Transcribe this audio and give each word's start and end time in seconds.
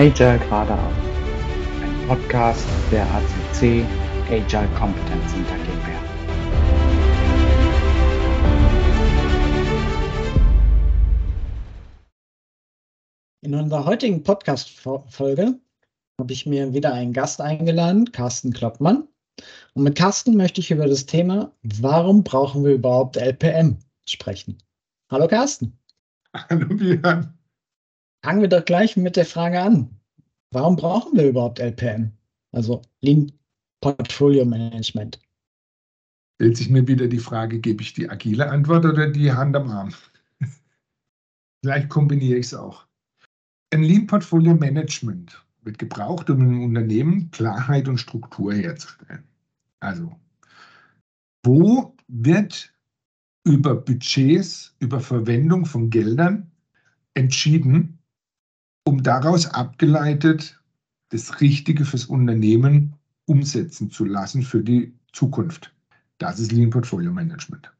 Agile 0.00 0.38
geradeaus. 0.38 0.94
Ein 1.82 2.06
Podcast 2.06 2.64
der 2.92 3.04
ACC 3.04 3.84
Agile 4.30 4.68
Competence 4.78 5.32
Center 5.32 5.56
GmbH. 5.56 5.98
In 13.40 13.56
unserer 13.56 13.86
heutigen 13.86 14.22
Podcast-Folge 14.22 15.58
habe 16.20 16.32
ich 16.32 16.46
mir 16.46 16.72
wieder 16.72 16.94
einen 16.94 17.12
Gast 17.12 17.40
eingeladen, 17.40 18.12
Carsten 18.12 18.52
Kloppmann. 18.52 19.08
Und 19.74 19.82
mit 19.82 19.96
Carsten 19.96 20.36
möchte 20.36 20.60
ich 20.60 20.70
über 20.70 20.86
das 20.86 21.06
Thema, 21.06 21.50
warum 21.64 22.22
brauchen 22.22 22.64
wir 22.64 22.74
überhaupt 22.74 23.16
LPM 23.16 23.78
sprechen. 24.08 24.58
Hallo 25.10 25.26
Carsten. 25.26 25.76
Hallo 26.32 26.68
Björn. 26.68 27.37
Fangen 28.24 28.40
wir 28.40 28.48
doch 28.48 28.64
gleich 28.64 28.96
mit 28.96 29.16
der 29.16 29.26
Frage 29.26 29.60
an. 29.60 29.90
Warum 30.50 30.76
brauchen 30.76 31.16
wir 31.16 31.28
überhaupt 31.28 31.60
LPM? 31.60 32.12
Also 32.52 32.82
Lean 33.00 33.32
Portfolio 33.80 34.44
Management. 34.44 35.20
Stellt 36.36 36.56
sich 36.56 36.70
mir 36.70 36.86
wieder 36.86 37.06
die 37.06 37.18
Frage, 37.18 37.58
gebe 37.58 37.82
ich 37.82 37.92
die 37.94 38.08
agile 38.08 38.48
Antwort 38.48 38.84
oder 38.84 39.08
die 39.08 39.32
Hand 39.32 39.54
am 39.56 39.70
Arm? 39.70 39.92
Vielleicht 41.62 41.88
kombiniere 41.88 42.38
ich 42.38 42.46
es 42.46 42.54
auch. 42.54 42.86
Ein 43.70 43.82
Lean 43.82 44.06
Portfolio 44.06 44.54
Management 44.54 45.44
wird 45.62 45.78
gebraucht, 45.78 46.30
um 46.30 46.40
im 46.40 46.62
Unternehmen 46.62 47.30
Klarheit 47.30 47.88
und 47.88 47.98
Struktur 47.98 48.54
herzustellen. 48.54 49.24
Also, 49.80 50.16
wo 51.44 51.94
wird 52.08 52.72
über 53.44 53.74
Budgets, 53.74 54.74
über 54.78 55.00
Verwendung 55.00 55.66
von 55.66 55.90
Geldern 55.90 56.50
entschieden, 57.14 57.97
um 58.88 59.02
daraus 59.02 59.46
abgeleitet 59.46 60.58
das 61.10 61.40
Richtige 61.40 61.84
fürs 61.84 62.06
Unternehmen 62.06 62.94
umsetzen 63.26 63.90
zu 63.90 64.04
lassen 64.06 64.42
für 64.42 64.62
die 64.62 64.94
Zukunft. 65.12 65.74
Das 66.16 66.40
ist 66.40 66.52
Lean 66.52 66.70
Portfolio 66.70 67.12
Management. 67.12 67.70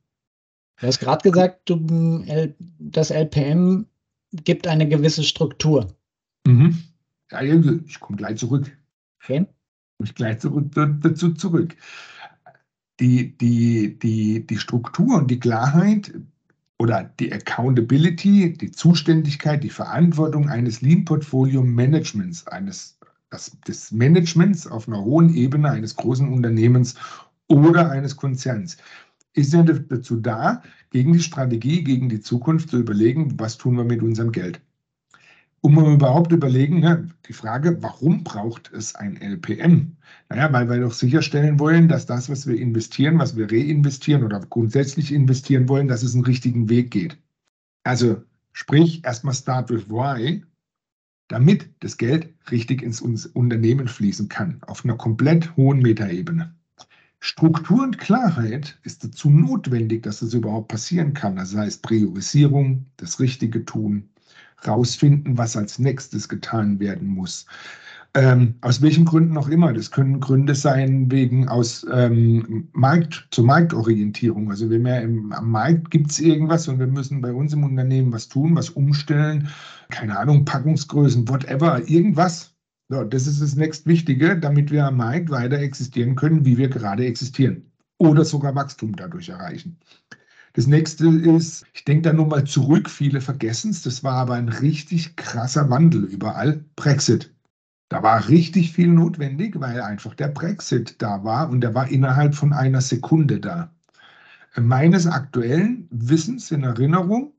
Du 0.79 0.87
hast 0.87 1.01
gerade 1.01 1.23
gesagt, 1.23 1.69
du, 1.69 2.55
das 2.79 3.11
LPM 3.11 3.87
gibt 4.33 4.67
eine 4.67 4.87
gewisse 4.87 5.25
Struktur. 5.25 5.97
Mhm. 6.47 6.79
Ja, 7.31 7.43
ich 7.43 8.01
komme 8.01 8.19
gleich 8.19 8.37
zurück. 8.37 8.71
Okay. 9.23 9.47
Ich 10.03 10.15
gleich 10.15 10.39
zurück, 10.39 10.71
dazu 10.75 11.33
zurück. 11.33 11.75
Die, 13.01 13.37
die, 13.37 13.99
die, 13.99 14.47
die 14.47 14.59
Struktur 14.59 15.17
und 15.17 15.31
die 15.31 15.41
Klarheit 15.41 16.13
oder 16.79 17.11
die 17.19 17.33
Accountability, 17.33 18.53
die 18.53 18.71
Zuständigkeit, 18.71 19.65
die 19.65 19.71
Verantwortung 19.71 20.49
eines 20.49 20.81
Lean-Portfolio-Managements, 20.81 22.47
eines 22.47 22.99
das, 23.31 23.57
des 23.67 23.93
Managements 23.93 24.67
auf 24.67 24.89
einer 24.89 25.05
hohen 25.05 25.35
Ebene 25.35 25.71
eines 25.71 25.97
großen 25.97 26.33
Unternehmens 26.33 26.95
oder 27.49 27.91
eines 27.91 28.17
Konzerns, 28.17 28.79
ist 29.35 29.53
ja 29.53 29.63
dazu 29.63 30.17
da, 30.17 30.63
gegen 30.91 31.13
die 31.13 31.21
Strategie, 31.21 31.85
gegen 31.85 32.09
die 32.09 32.21
Zukunft 32.21 32.71
zu 32.71 32.79
überlegen, 32.79 33.39
was 33.39 33.59
tun 33.59 33.77
wir 33.77 33.85
mit 33.85 34.03
unserem 34.03 34.33
Geld 34.33 34.61
um 35.61 35.79
überhaupt 35.95 36.33
überlegen, 36.33 36.81
ne, 36.81 37.09
die 37.27 37.33
Frage, 37.33 37.83
warum 37.83 38.23
braucht 38.25 38.73
es 38.73 38.95
ein 38.95 39.21
LPM? 39.21 39.97
Naja, 40.29 40.53
weil 40.53 40.69
wir 40.69 40.81
doch 40.81 40.93
sicherstellen 40.93 41.59
wollen, 41.59 41.89
dass 41.89 42.07
das, 42.07 42.29
was 42.29 42.47
wir 42.47 42.59
investieren, 42.59 43.19
was 43.19 43.37
wir 43.37 43.51
reinvestieren 43.51 44.25
oder 44.25 44.41
grundsätzlich 44.41 45.13
investieren 45.13 45.69
wollen, 45.69 45.89
dass 45.89 46.03
es 46.03 46.15
einen 46.15 46.25
richtigen 46.25 46.69
Weg 46.69 46.91
geht. 46.91 47.19
Also 47.83 48.23
sprich, 48.53 49.05
erstmal 49.05 49.35
start 49.35 49.71
with 49.71 49.89
why, 49.89 50.45
damit 51.29 51.69
das 51.81 51.97
Geld 51.97 52.33
richtig 52.51 52.83
ins 52.83 53.01
Unternehmen 53.01 53.89
fließen 53.89 54.29
kann, 54.29 54.59
auf 54.63 54.85
einer 54.85 54.97
komplett 54.97 55.57
hohen 55.57 55.81
Metaebene. 55.81 56.55
Struktur 57.21 57.83
und 57.83 57.99
Klarheit 57.99 58.79
ist 58.85 59.03
dazu 59.03 59.29
notwendig, 59.29 60.05
dass 60.05 60.21
das 60.21 60.35
überhaupt 60.35 60.69
passieren 60.69 61.15
kann. 61.15 61.37
Das 61.37 61.55
heißt 61.55 61.83
Priorisierung, 61.83 62.87
das 62.97 63.19
Richtige 63.19 63.65
tun, 63.65 64.09
rausfinden, 64.67 65.39
was 65.39 65.57
als 65.57 65.79
nächstes 65.79 66.29
getan 66.29 66.81
werden 66.81 67.09
muss. 67.09 67.47
Ähm, 68.15 68.55
aus 68.63 68.81
welchen 68.81 69.05
Gründen 69.05 69.37
auch 69.37 69.49
immer. 69.49 69.73
Das 69.73 69.91
können 69.91 70.19
Gründe 70.19 70.55
sein 70.55 71.11
wegen 71.11 71.49
aus 71.49 71.87
ähm, 71.93 72.69
Markt 72.73 73.29
zur 73.31 73.45
Marktorientierung. 73.45 74.51
Also 74.51 74.71
wenn 74.71 74.85
wir 74.85 75.01
im, 75.03 75.33
am 75.33 75.51
Markt 75.51 75.91
gibt 75.91 76.11
es 76.11 76.19
irgendwas 76.19 76.67
und 76.69 76.79
wir 76.79 76.87
müssen 76.87 77.21
bei 77.21 77.33
uns 77.33 77.53
im 77.53 77.65
Unternehmen 77.65 78.13
was 78.13 78.29
tun, 78.29 78.57
was 78.57 78.71
umstellen, 78.71 79.49
keine 79.91 80.19
Ahnung, 80.19 80.45
Packungsgrößen, 80.45 81.29
whatever, 81.29 81.87
irgendwas. 81.87 82.55
So, 82.89 83.05
das 83.05 83.27
ist 83.27 83.43
das 83.43 83.55
nächstwichtige, 83.55 84.39
damit 84.39 84.71
wir 84.71 84.87
am 84.87 84.97
Markt 84.97 85.29
weiter 85.29 85.59
existieren 85.59 86.15
können, 86.15 86.47
wie 86.47 86.57
wir 86.57 86.69
gerade 86.69 87.05
existieren. 87.05 87.71
Oder 87.99 88.25
sogar 88.25 88.55
Wachstum 88.55 88.97
dadurch 88.97 89.29
erreichen. 89.29 89.77
Das 90.59 90.67
nächste 90.67 91.07
ist, 91.07 91.65
ich 91.73 91.85
denke 91.85 92.03
da 92.03 92.13
nur 92.13 92.27
mal 92.27 92.43
zurück, 92.43 92.91
viele 92.91 93.21
vergessen 93.21 93.71
es, 93.71 93.83
das 93.83 94.03
war 94.03 94.15
aber 94.15 94.35
ein 94.35 94.49
richtig 94.49 95.15
krasser 95.15 95.71
Wandel 95.71 96.03
überall, 96.03 96.65
Brexit. 96.75 97.33
Da 97.89 98.03
war 98.03 98.29
richtig 98.29 98.73
viel 98.73 98.89
notwendig, 98.89 99.61
weil 99.61 99.81
einfach 99.81 100.17
der 100.17 100.27
Brexit 100.27 100.97
da 101.01 101.23
war 101.23 101.49
und 101.49 101.61
der 101.61 101.77
war 101.77 101.89
innerhalb 101.89 102.35
von 102.35 102.53
einer 102.53 102.81
Sekunde 102.81 103.39
da. 103.39 103.73
Meines 104.57 105.07
aktuellen 105.07 105.87
Wissens 105.93 106.51
in 106.51 106.65
Erinnerung 106.65 107.35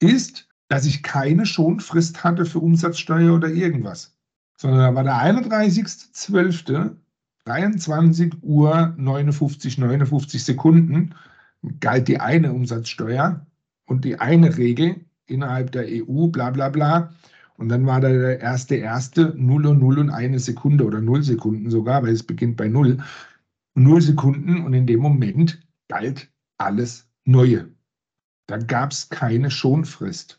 ist, 0.00 0.48
dass 0.66 0.84
ich 0.84 1.04
keine 1.04 1.46
Schonfrist 1.46 2.24
hatte 2.24 2.44
für 2.44 2.58
Umsatzsteuer 2.58 3.36
oder 3.36 3.50
irgendwas, 3.50 4.16
sondern 4.56 4.80
da 4.80 4.94
war 4.96 5.04
der 5.04 5.14
31.12. 5.14 6.96
23 7.44 8.42
Uhr 8.42 8.94
59, 8.96 9.78
59 9.78 10.42
Sekunden 10.42 11.14
galt 11.80 12.08
die 12.08 12.20
eine 12.20 12.52
Umsatzsteuer 12.52 13.46
und 13.86 14.04
die 14.04 14.18
eine 14.18 14.56
Regel 14.56 15.04
innerhalb 15.26 15.72
der 15.72 15.86
EU, 15.86 16.28
bla 16.28 16.50
bla 16.50 16.68
bla. 16.68 17.12
Und 17.56 17.68
dann 17.70 17.86
war 17.86 18.00
da 18.00 18.08
der 18.08 18.40
erste, 18.40 18.76
erste, 18.76 19.34
0 19.36 19.66
und 19.66 19.80
0 19.80 19.98
und 19.98 20.10
eine 20.10 20.38
Sekunde 20.38 20.84
oder 20.84 21.00
0 21.00 21.22
Sekunden 21.24 21.70
sogar, 21.70 22.02
weil 22.02 22.12
es 22.12 22.22
beginnt 22.22 22.56
bei 22.56 22.68
0. 22.68 22.98
0 23.74 24.00
Sekunden 24.00 24.64
und 24.64 24.74
in 24.74 24.86
dem 24.86 25.00
Moment 25.00 25.60
galt 25.88 26.30
alles 26.58 27.08
Neue. 27.24 27.68
Da 28.46 28.56
gab 28.56 28.92
es 28.92 29.10
keine 29.10 29.50
Schonfrist. 29.50 30.38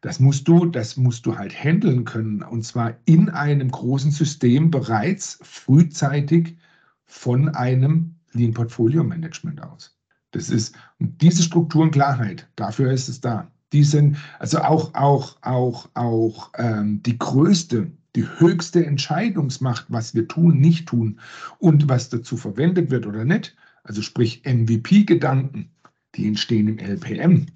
Das 0.00 0.20
musst 0.20 0.46
du, 0.46 0.66
das 0.66 0.96
musst 0.96 1.26
du 1.26 1.36
halt 1.36 1.52
handeln 1.52 2.04
können. 2.04 2.42
Und 2.42 2.64
zwar 2.64 2.96
in 3.04 3.28
einem 3.28 3.70
großen 3.70 4.12
System 4.12 4.70
bereits 4.70 5.40
frühzeitig 5.42 6.56
von 7.04 7.48
einem 7.48 8.14
Lean 8.32 8.54
Portfolio 8.54 9.02
Management 9.02 9.62
aus. 9.62 9.99
Das 10.32 10.48
ist 10.48 10.76
diese 10.98 11.42
Strukturenklarheit, 11.42 12.48
dafür 12.56 12.92
ist 12.92 13.08
es 13.08 13.20
da. 13.20 13.50
Die 13.72 13.84
sind 13.84 14.16
also 14.38 14.58
auch, 14.58 14.94
auch, 14.94 15.36
auch, 15.42 15.88
auch 15.94 16.50
ähm, 16.56 17.02
die 17.04 17.18
größte, 17.18 17.90
die 18.16 18.26
höchste 18.38 18.84
Entscheidungsmacht, 18.84 19.86
was 19.88 20.14
wir 20.14 20.26
tun, 20.26 20.58
nicht 20.58 20.88
tun 20.88 21.20
und 21.58 21.88
was 21.88 22.08
dazu 22.08 22.36
verwendet 22.36 22.90
wird 22.90 23.06
oder 23.06 23.24
nicht. 23.24 23.56
Also 23.84 24.02
sprich 24.02 24.42
MVP-Gedanken, 24.44 25.70
die 26.16 26.26
entstehen 26.26 26.68
im 26.68 26.78
LPM. 26.78 27.46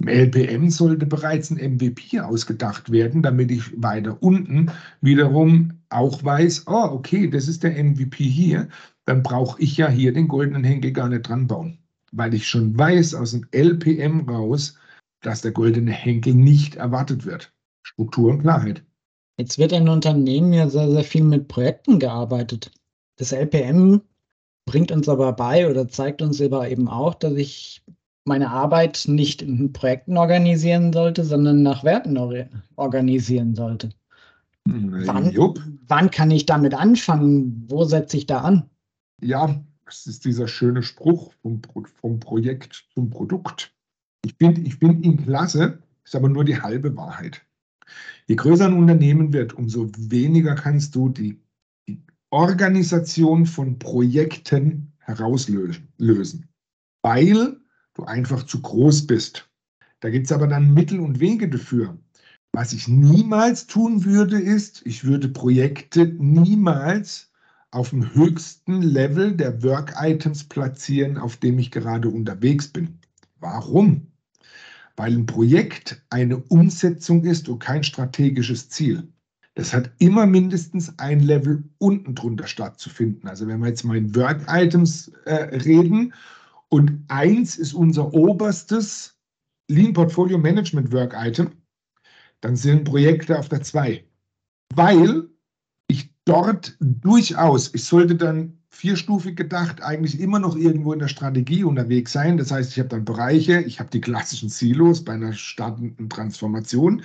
Im 0.00 0.08
LPM 0.08 0.70
sollte 0.70 1.06
bereits 1.06 1.50
ein 1.50 1.74
MVP 1.74 2.20
ausgedacht 2.20 2.90
werden, 2.92 3.22
damit 3.22 3.50
ich 3.50 3.82
weiter 3.82 4.22
unten 4.22 4.70
wiederum 5.00 5.72
auch 5.90 6.22
weiß, 6.22 6.68
oh, 6.68 6.88
okay, 6.92 7.28
das 7.28 7.48
ist 7.48 7.64
der 7.64 7.82
MVP 7.82 8.24
hier, 8.24 8.68
dann 9.06 9.24
brauche 9.24 9.60
ich 9.60 9.76
ja 9.76 9.88
hier 9.88 10.12
den 10.12 10.28
goldenen 10.28 10.62
Henkel 10.62 10.92
gar 10.92 11.08
nicht 11.08 11.28
dran 11.28 11.48
bauen 11.48 11.78
weil 12.12 12.34
ich 12.34 12.48
schon 12.48 12.76
weiß 12.76 13.14
aus 13.14 13.32
dem 13.32 13.46
LPM 13.52 14.28
raus, 14.28 14.76
dass 15.22 15.42
der 15.42 15.52
goldene 15.52 15.92
Henkel 15.92 16.34
nicht 16.34 16.76
erwartet 16.76 17.24
wird. 17.26 17.52
Struktur 17.82 18.30
und 18.30 18.42
Klarheit. 18.42 18.84
Jetzt 19.38 19.58
wird 19.58 19.72
in 19.72 19.88
Unternehmen 19.88 20.52
ja 20.52 20.68
sehr, 20.68 20.90
sehr 20.90 21.04
viel 21.04 21.24
mit 21.24 21.48
Projekten 21.48 21.98
gearbeitet. 21.98 22.72
Das 23.16 23.32
LPM 23.32 24.00
bringt 24.66 24.92
uns 24.92 25.08
aber 25.08 25.32
bei 25.32 25.68
oder 25.68 25.88
zeigt 25.88 26.22
uns 26.22 26.40
aber 26.40 26.68
eben 26.68 26.88
auch, 26.88 27.14
dass 27.14 27.34
ich 27.34 27.82
meine 28.24 28.50
Arbeit 28.50 29.04
nicht 29.06 29.42
in 29.42 29.72
Projekten 29.72 30.16
organisieren 30.16 30.92
sollte, 30.92 31.24
sondern 31.24 31.62
nach 31.62 31.82
Werten 31.82 32.18
organisieren 32.76 33.54
sollte. 33.54 33.90
Wann, 34.64 35.34
wann 35.86 36.10
kann 36.10 36.30
ich 36.30 36.44
damit 36.44 36.74
anfangen? 36.74 37.64
Wo 37.68 37.84
setze 37.84 38.18
ich 38.18 38.26
da 38.26 38.40
an? 38.40 38.68
Ja, 39.20 39.64
das 39.88 40.06
ist 40.06 40.26
dieser 40.26 40.46
schöne 40.48 40.82
Spruch 40.82 41.32
vom, 41.40 41.62
vom 42.00 42.20
Projekt 42.20 42.86
zum 42.92 43.08
Produkt. 43.08 43.74
Ich 44.22 44.34
finde 44.34 44.60
ich 44.60 44.76
find 44.76 45.04
ihn 45.04 45.24
klasse, 45.24 45.82
ist 46.04 46.14
aber 46.14 46.28
nur 46.28 46.44
die 46.44 46.60
halbe 46.60 46.94
Wahrheit. 46.94 47.40
Je 48.26 48.36
größer 48.36 48.66
ein 48.66 48.74
Unternehmen 48.74 49.32
wird, 49.32 49.54
umso 49.54 49.90
weniger 49.96 50.54
kannst 50.54 50.94
du 50.94 51.08
die, 51.08 51.40
die 51.88 52.02
Organisation 52.28 53.46
von 53.46 53.78
Projekten 53.78 54.92
herauslösen, 54.98 56.46
weil 57.00 57.56
du 57.94 58.04
einfach 58.04 58.42
zu 58.44 58.60
groß 58.60 59.06
bist. 59.06 59.48
Da 60.00 60.10
gibt 60.10 60.26
es 60.26 60.32
aber 60.32 60.48
dann 60.48 60.74
Mittel 60.74 61.00
und 61.00 61.18
Wege 61.18 61.48
dafür. 61.48 61.96
Was 62.52 62.74
ich 62.74 62.88
niemals 62.88 63.66
tun 63.66 64.04
würde, 64.04 64.38
ist, 64.38 64.84
ich 64.84 65.04
würde 65.04 65.28
Projekte 65.28 66.06
niemals 66.06 67.30
auf 67.70 67.90
dem 67.90 68.14
höchsten 68.14 68.82
Level 68.82 69.32
der 69.32 69.62
Work-Items 69.62 70.44
platzieren, 70.44 71.18
auf 71.18 71.36
dem 71.36 71.58
ich 71.58 71.70
gerade 71.70 72.08
unterwegs 72.08 72.68
bin. 72.68 72.98
Warum? 73.40 74.06
Weil 74.96 75.12
ein 75.12 75.26
Projekt 75.26 76.02
eine 76.10 76.38
Umsetzung 76.38 77.24
ist 77.24 77.48
und 77.48 77.58
kein 77.58 77.84
strategisches 77.84 78.68
Ziel. 78.68 79.06
Das 79.54 79.72
hat 79.74 79.90
immer 79.98 80.26
mindestens 80.26 80.98
ein 80.98 81.20
Level 81.20 81.64
unten 81.78 82.14
drunter 82.14 82.46
stattzufinden. 82.46 83.28
Also 83.28 83.46
wenn 83.46 83.60
wir 83.60 83.68
jetzt 83.68 83.84
mal 83.84 83.96
in 83.96 84.14
Work-Items 84.14 85.08
äh, 85.24 85.34
reden 85.56 86.14
und 86.68 87.04
eins 87.08 87.56
ist 87.56 87.74
unser 87.74 88.14
oberstes 88.14 89.16
Lean 89.68 89.92
Portfolio 89.92 90.38
Management 90.38 90.92
Work-Item, 90.92 91.50
dann 92.40 92.56
sind 92.56 92.84
Projekte 92.84 93.38
auf 93.38 93.48
der 93.48 93.62
2. 93.62 94.04
Weil 94.74 95.28
dort 96.28 96.76
durchaus, 96.80 97.72
ich 97.74 97.84
sollte 97.84 98.14
dann 98.14 98.58
vierstufig 98.68 99.34
gedacht, 99.34 99.82
eigentlich 99.82 100.20
immer 100.20 100.38
noch 100.38 100.54
irgendwo 100.54 100.92
in 100.92 100.98
der 101.00 101.08
Strategie 101.08 101.64
unterwegs 101.64 102.12
sein. 102.12 102.36
Das 102.36 102.52
heißt, 102.52 102.72
ich 102.72 102.78
habe 102.78 102.90
dann 102.90 103.04
Bereiche, 103.04 103.60
ich 103.62 103.80
habe 103.80 103.90
die 103.90 104.00
klassischen 104.00 104.48
Silos 104.48 105.04
bei 105.04 105.14
einer 105.14 105.32
startenden 105.32 106.08
Transformation, 106.08 107.02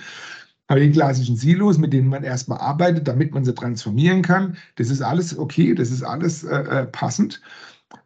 habe 0.68 0.80
die 0.80 0.92
klassischen 0.92 1.36
Silos, 1.36 1.78
mit 1.78 1.92
denen 1.92 2.08
man 2.08 2.22
erstmal 2.22 2.58
arbeitet, 2.58 3.08
damit 3.08 3.32
man 3.32 3.44
sie 3.44 3.54
transformieren 3.54 4.22
kann. 4.22 4.56
Das 4.76 4.90
ist 4.90 5.02
alles 5.02 5.36
okay, 5.36 5.74
das 5.74 5.90
ist 5.90 6.02
alles 6.02 6.44
äh, 6.44 6.56
äh 6.56 6.86
passend. 6.86 7.40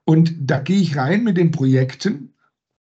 Und 0.05 0.35
da 0.39 0.61
gehe 0.61 0.81
ich 0.81 0.97
rein 0.97 1.25
mit 1.25 1.37
den 1.37 1.51
Projekten, 1.51 2.33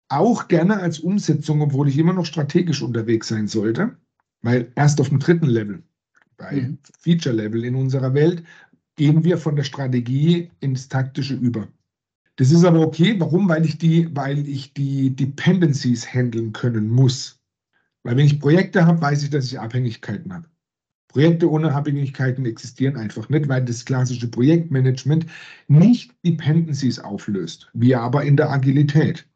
auch 0.10 0.48
gerne 0.48 0.80
als 0.80 1.00
Umsetzung, 1.00 1.62
obwohl 1.62 1.90
ich 1.90 1.98
immer 1.98 2.14
noch 2.14 2.26
strategisch 2.26 2.82
unterwegs 2.82 3.28
sein 3.28 3.48
sollte. 3.48 3.98
Weil 4.42 4.72
erst 4.76 5.00
auf 5.00 5.10
dem 5.10 5.20
dritten 5.20 5.46
Level, 5.46 5.84
bei 6.42 6.62
mhm. 6.62 6.78
Feature-Level 7.00 7.64
in 7.64 7.76
unserer 7.76 8.14
Welt, 8.14 8.44
gehen 8.96 9.24
wir 9.24 9.38
von 9.38 9.56
der 9.56 9.64
Strategie 9.64 10.50
ins 10.60 10.90
Taktische 10.90 11.36
über. 11.36 11.68
Das 12.36 12.52
ist 12.52 12.66
aber 12.66 12.82
okay. 12.82 13.16
Warum? 13.20 13.48
Weil 13.48 13.66
ich 13.66 13.78
die, 13.78 14.10
weil 14.16 14.48
ich 14.48 14.74
die 14.74 15.16
Dependencies 15.16 16.12
handeln 16.12 16.54
können 16.54 16.90
muss. 16.90 17.40
Weil 18.04 18.18
wenn 18.18 18.26
ich 18.26 18.40
Projekte 18.40 18.86
habe, 18.86 19.02
weiß 19.02 19.24
ich, 19.24 19.30
dass 19.30 19.46
ich 19.46 19.60
Abhängigkeiten 19.60 20.34
habe. 20.34 20.48
Projekte 21.08 21.52
ohne 21.52 21.74
Abhängigkeiten 21.74 22.46
existieren 22.46 22.96
einfach 22.96 23.28
nicht, 23.28 23.50
weil 23.50 23.66
das 23.66 23.84
klassische 23.84 24.30
Projektmanagement 24.30 25.26
nicht 25.68 26.16
Dependencies 26.26 27.00
auflöst, 27.00 27.70
wie 27.74 27.94
aber 27.96 28.24
in 28.24 28.38
der 28.38 28.50
Agilität. 28.50 29.28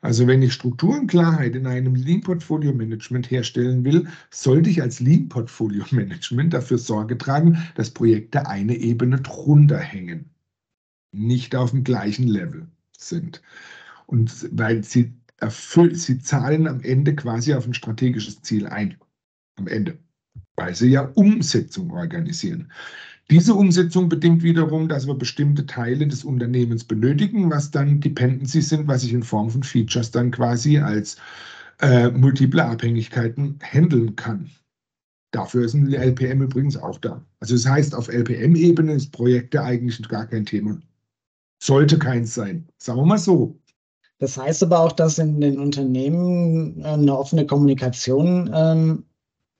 Also 0.00 0.26
wenn 0.28 0.42
ich 0.42 0.52
Strukturenklarheit 0.52 1.56
in 1.56 1.66
einem 1.66 1.94
Lean 1.94 2.20
Portfolio 2.20 2.72
Management 2.72 3.30
herstellen 3.30 3.84
will, 3.84 4.06
sollte 4.30 4.70
ich 4.70 4.80
als 4.80 5.00
Lean 5.00 5.28
Portfolio 5.28 5.84
Management 5.90 6.54
dafür 6.54 6.78
Sorge 6.78 7.18
tragen, 7.18 7.58
dass 7.74 7.90
Projekte 7.90 8.46
eine 8.46 8.76
Ebene 8.76 9.20
drunter 9.20 9.78
hängen, 9.78 10.30
nicht 11.12 11.56
auf 11.56 11.72
dem 11.72 11.82
gleichen 11.82 12.28
Level 12.28 12.68
sind. 12.96 13.42
Und 14.06 14.48
weil 14.52 14.84
sie 14.84 15.12
erfüllt, 15.38 15.98
sie 15.98 16.18
zahlen 16.18 16.68
am 16.68 16.80
Ende 16.80 17.14
quasi 17.14 17.54
auf 17.54 17.66
ein 17.66 17.74
strategisches 17.74 18.42
Ziel 18.42 18.66
ein. 18.66 18.96
Am 19.56 19.66
Ende. 19.66 19.98
Weil 20.56 20.74
sie 20.74 20.90
ja 20.90 21.02
Umsetzung 21.14 21.90
organisieren. 21.90 22.70
Diese 23.30 23.54
Umsetzung 23.54 24.08
bedingt 24.08 24.42
wiederum, 24.42 24.88
dass 24.88 25.06
wir 25.06 25.14
bestimmte 25.14 25.66
Teile 25.66 26.06
des 26.06 26.24
Unternehmens 26.24 26.84
benötigen, 26.84 27.50
was 27.50 27.70
dann 27.70 28.00
Dependencies 28.00 28.70
sind, 28.70 28.88
was 28.88 29.04
ich 29.04 29.12
in 29.12 29.22
Form 29.22 29.50
von 29.50 29.62
Features 29.62 30.10
dann 30.10 30.30
quasi 30.30 30.78
als 30.78 31.16
äh, 31.80 32.08
multiple 32.10 32.64
Abhängigkeiten 32.64 33.58
handeln 33.62 34.16
kann. 34.16 34.50
Dafür 35.30 35.66
ist 35.66 35.74
ein 35.74 35.92
LPM 35.92 36.40
übrigens 36.40 36.78
auch 36.78 36.98
da. 36.98 37.22
Also 37.40 37.54
das 37.54 37.66
heißt, 37.66 37.94
auf 37.94 38.08
LPM-Ebene 38.08 38.94
ist 38.94 39.12
Projekte 39.12 39.62
eigentlich 39.62 40.08
gar 40.08 40.26
kein 40.26 40.46
Thema. 40.46 40.80
Sollte 41.62 41.98
keins 41.98 42.34
sein. 42.34 42.66
Sagen 42.78 43.00
wir 43.00 43.06
mal 43.06 43.18
so. 43.18 43.58
Das 44.20 44.36
heißt 44.38 44.62
aber 44.62 44.80
auch, 44.80 44.92
dass 44.92 45.18
in 45.18 45.40
den 45.40 45.58
Unternehmen 45.58 46.80
äh, 46.80 46.88
eine 46.88 47.16
offene 47.16 47.46
Kommunikation 47.46 48.50
ähm, 48.54 49.04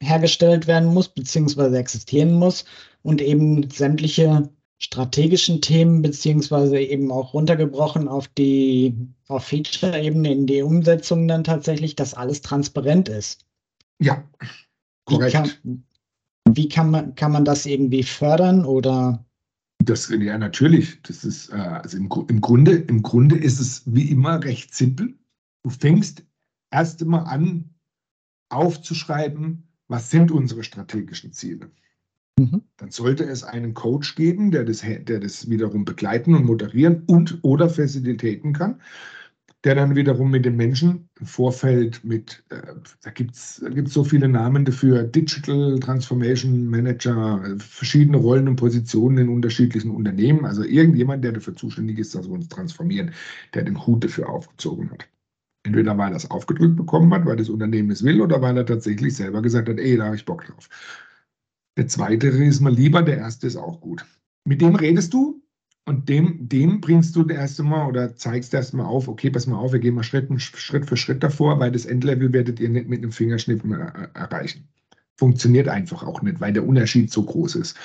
hergestellt 0.00 0.66
werden 0.66 0.92
muss, 0.92 1.08
beziehungsweise 1.08 1.78
existieren 1.78 2.34
muss 2.34 2.64
und 3.02 3.20
eben 3.20 3.68
sämtliche 3.70 4.48
strategischen 4.78 5.60
Themen, 5.60 6.02
beziehungsweise 6.02 6.78
eben 6.78 7.10
auch 7.10 7.34
runtergebrochen 7.34 8.06
auf 8.06 8.28
die 8.28 8.94
auf 9.26 9.44
Feature-Ebene 9.44 10.32
in 10.32 10.46
die 10.46 10.62
Umsetzung 10.62 11.26
dann 11.28 11.44
tatsächlich, 11.44 11.96
dass 11.96 12.14
alles 12.14 12.42
transparent 12.42 13.08
ist. 13.08 13.44
Ja, 14.00 14.24
korrekt. 15.04 15.32
Wie 15.34 15.36
kann, 15.36 15.84
wie 16.48 16.68
kann 16.68 16.90
man, 16.90 17.14
kann 17.14 17.32
man 17.32 17.44
das 17.44 17.66
irgendwie 17.66 18.04
fördern 18.04 18.64
oder? 18.64 19.24
Das, 19.84 20.08
ja, 20.08 20.38
natürlich. 20.38 21.02
Das 21.02 21.24
ist, 21.24 21.50
äh, 21.50 21.56
also 21.56 21.96
im, 21.96 22.08
im, 22.28 22.40
Grunde, 22.40 22.76
im 22.76 23.02
Grunde 23.02 23.36
ist 23.36 23.60
es 23.60 23.82
wie 23.86 24.10
immer 24.10 24.42
recht 24.42 24.74
simpel. 24.74 25.14
Du 25.64 25.70
fängst 25.70 26.24
erst 26.70 27.02
immer 27.02 27.26
an, 27.26 27.74
aufzuschreiben, 28.50 29.67
was 29.88 30.10
sind 30.10 30.30
unsere 30.30 30.62
strategischen 30.62 31.32
Ziele. 31.32 31.70
Mhm. 32.38 32.62
Dann 32.76 32.90
sollte 32.90 33.24
es 33.24 33.42
einen 33.42 33.74
Coach 33.74 34.14
geben, 34.14 34.50
der 34.50 34.64
das, 34.64 34.80
der 34.82 35.20
das 35.20 35.50
wiederum 35.50 35.84
begleiten 35.84 36.34
und 36.34 36.44
moderieren 36.44 37.02
und 37.06 37.40
oder 37.42 37.68
facilitaten 37.68 38.52
kann, 38.52 38.80
der 39.64 39.74
dann 39.74 39.96
wiederum 39.96 40.30
mit 40.30 40.44
den 40.44 40.54
Menschen 40.54 41.08
im 41.18 41.26
Vorfeld 41.26 42.04
mit, 42.04 42.44
äh, 42.50 42.62
da 43.02 43.10
gibt 43.10 43.34
es 43.34 43.60
da 43.60 43.86
so 43.86 44.04
viele 44.04 44.28
Namen 44.28 44.64
dafür, 44.64 45.02
Digital 45.02 45.80
Transformation 45.80 46.66
Manager, 46.68 47.56
verschiedene 47.58 48.18
Rollen 48.18 48.46
und 48.46 48.56
Positionen 48.56 49.18
in 49.18 49.28
unterschiedlichen 49.28 49.90
Unternehmen, 49.90 50.44
also 50.44 50.62
irgendjemand, 50.62 51.24
der 51.24 51.32
dafür 51.32 51.56
zuständig 51.56 51.98
ist, 51.98 52.14
dass 52.14 52.28
wir 52.28 52.34
uns 52.34 52.48
transformieren, 52.48 53.12
der 53.52 53.64
den 53.64 53.84
Hut 53.84 54.04
dafür 54.04 54.28
aufgezogen 54.28 54.90
hat. 54.92 55.08
Entweder 55.68 55.98
weil 55.98 56.12
er 56.12 56.16
es 56.16 56.30
aufgedrückt 56.30 56.76
bekommen 56.76 57.12
hat, 57.12 57.26
weil 57.26 57.36
das 57.36 57.50
Unternehmen 57.50 57.90
es 57.90 58.02
will, 58.02 58.22
oder 58.22 58.40
weil 58.40 58.56
er 58.56 58.64
tatsächlich 58.64 59.14
selber 59.14 59.42
gesagt 59.42 59.68
hat, 59.68 59.78
ey, 59.78 59.98
da 59.98 60.06
habe 60.06 60.16
ich 60.16 60.24
Bock 60.24 60.46
drauf. 60.46 60.70
Der 61.76 61.86
zweite 61.88 62.28
ist 62.28 62.60
mal 62.60 62.72
lieber, 62.72 63.02
der 63.02 63.18
erste 63.18 63.46
ist 63.46 63.56
auch 63.56 63.78
gut. 63.82 64.06
Mit 64.46 64.62
dem 64.62 64.76
redest 64.76 65.12
du 65.12 65.42
und 65.84 66.08
dem, 66.08 66.48
dem 66.48 66.80
bringst 66.80 67.14
du 67.14 67.22
das 67.22 67.36
erste 67.36 67.62
Mal 67.64 67.86
oder 67.86 68.16
zeigst 68.16 68.54
erst 68.54 68.72
mal 68.72 68.86
auf, 68.86 69.08
okay, 69.08 69.28
pass 69.28 69.46
mal 69.46 69.58
auf, 69.58 69.72
wir 69.72 69.78
gehen 69.78 69.94
mal 69.94 70.02
Schritt, 70.02 70.30
Schritt 70.40 70.86
für 70.86 70.96
Schritt 70.96 71.22
davor, 71.22 71.60
weil 71.60 71.70
das 71.70 71.84
Endlevel 71.84 72.32
werdet 72.32 72.60
ihr 72.60 72.70
nicht 72.70 72.88
mit 72.88 73.02
einem 73.02 73.12
Fingerschnippen 73.12 73.72
erreichen. 73.72 74.66
Funktioniert 75.18 75.68
einfach 75.68 76.02
auch 76.02 76.22
nicht, 76.22 76.40
weil 76.40 76.54
der 76.54 76.66
Unterschied 76.66 77.12
so 77.12 77.22
groß 77.22 77.56
ist. 77.56 77.76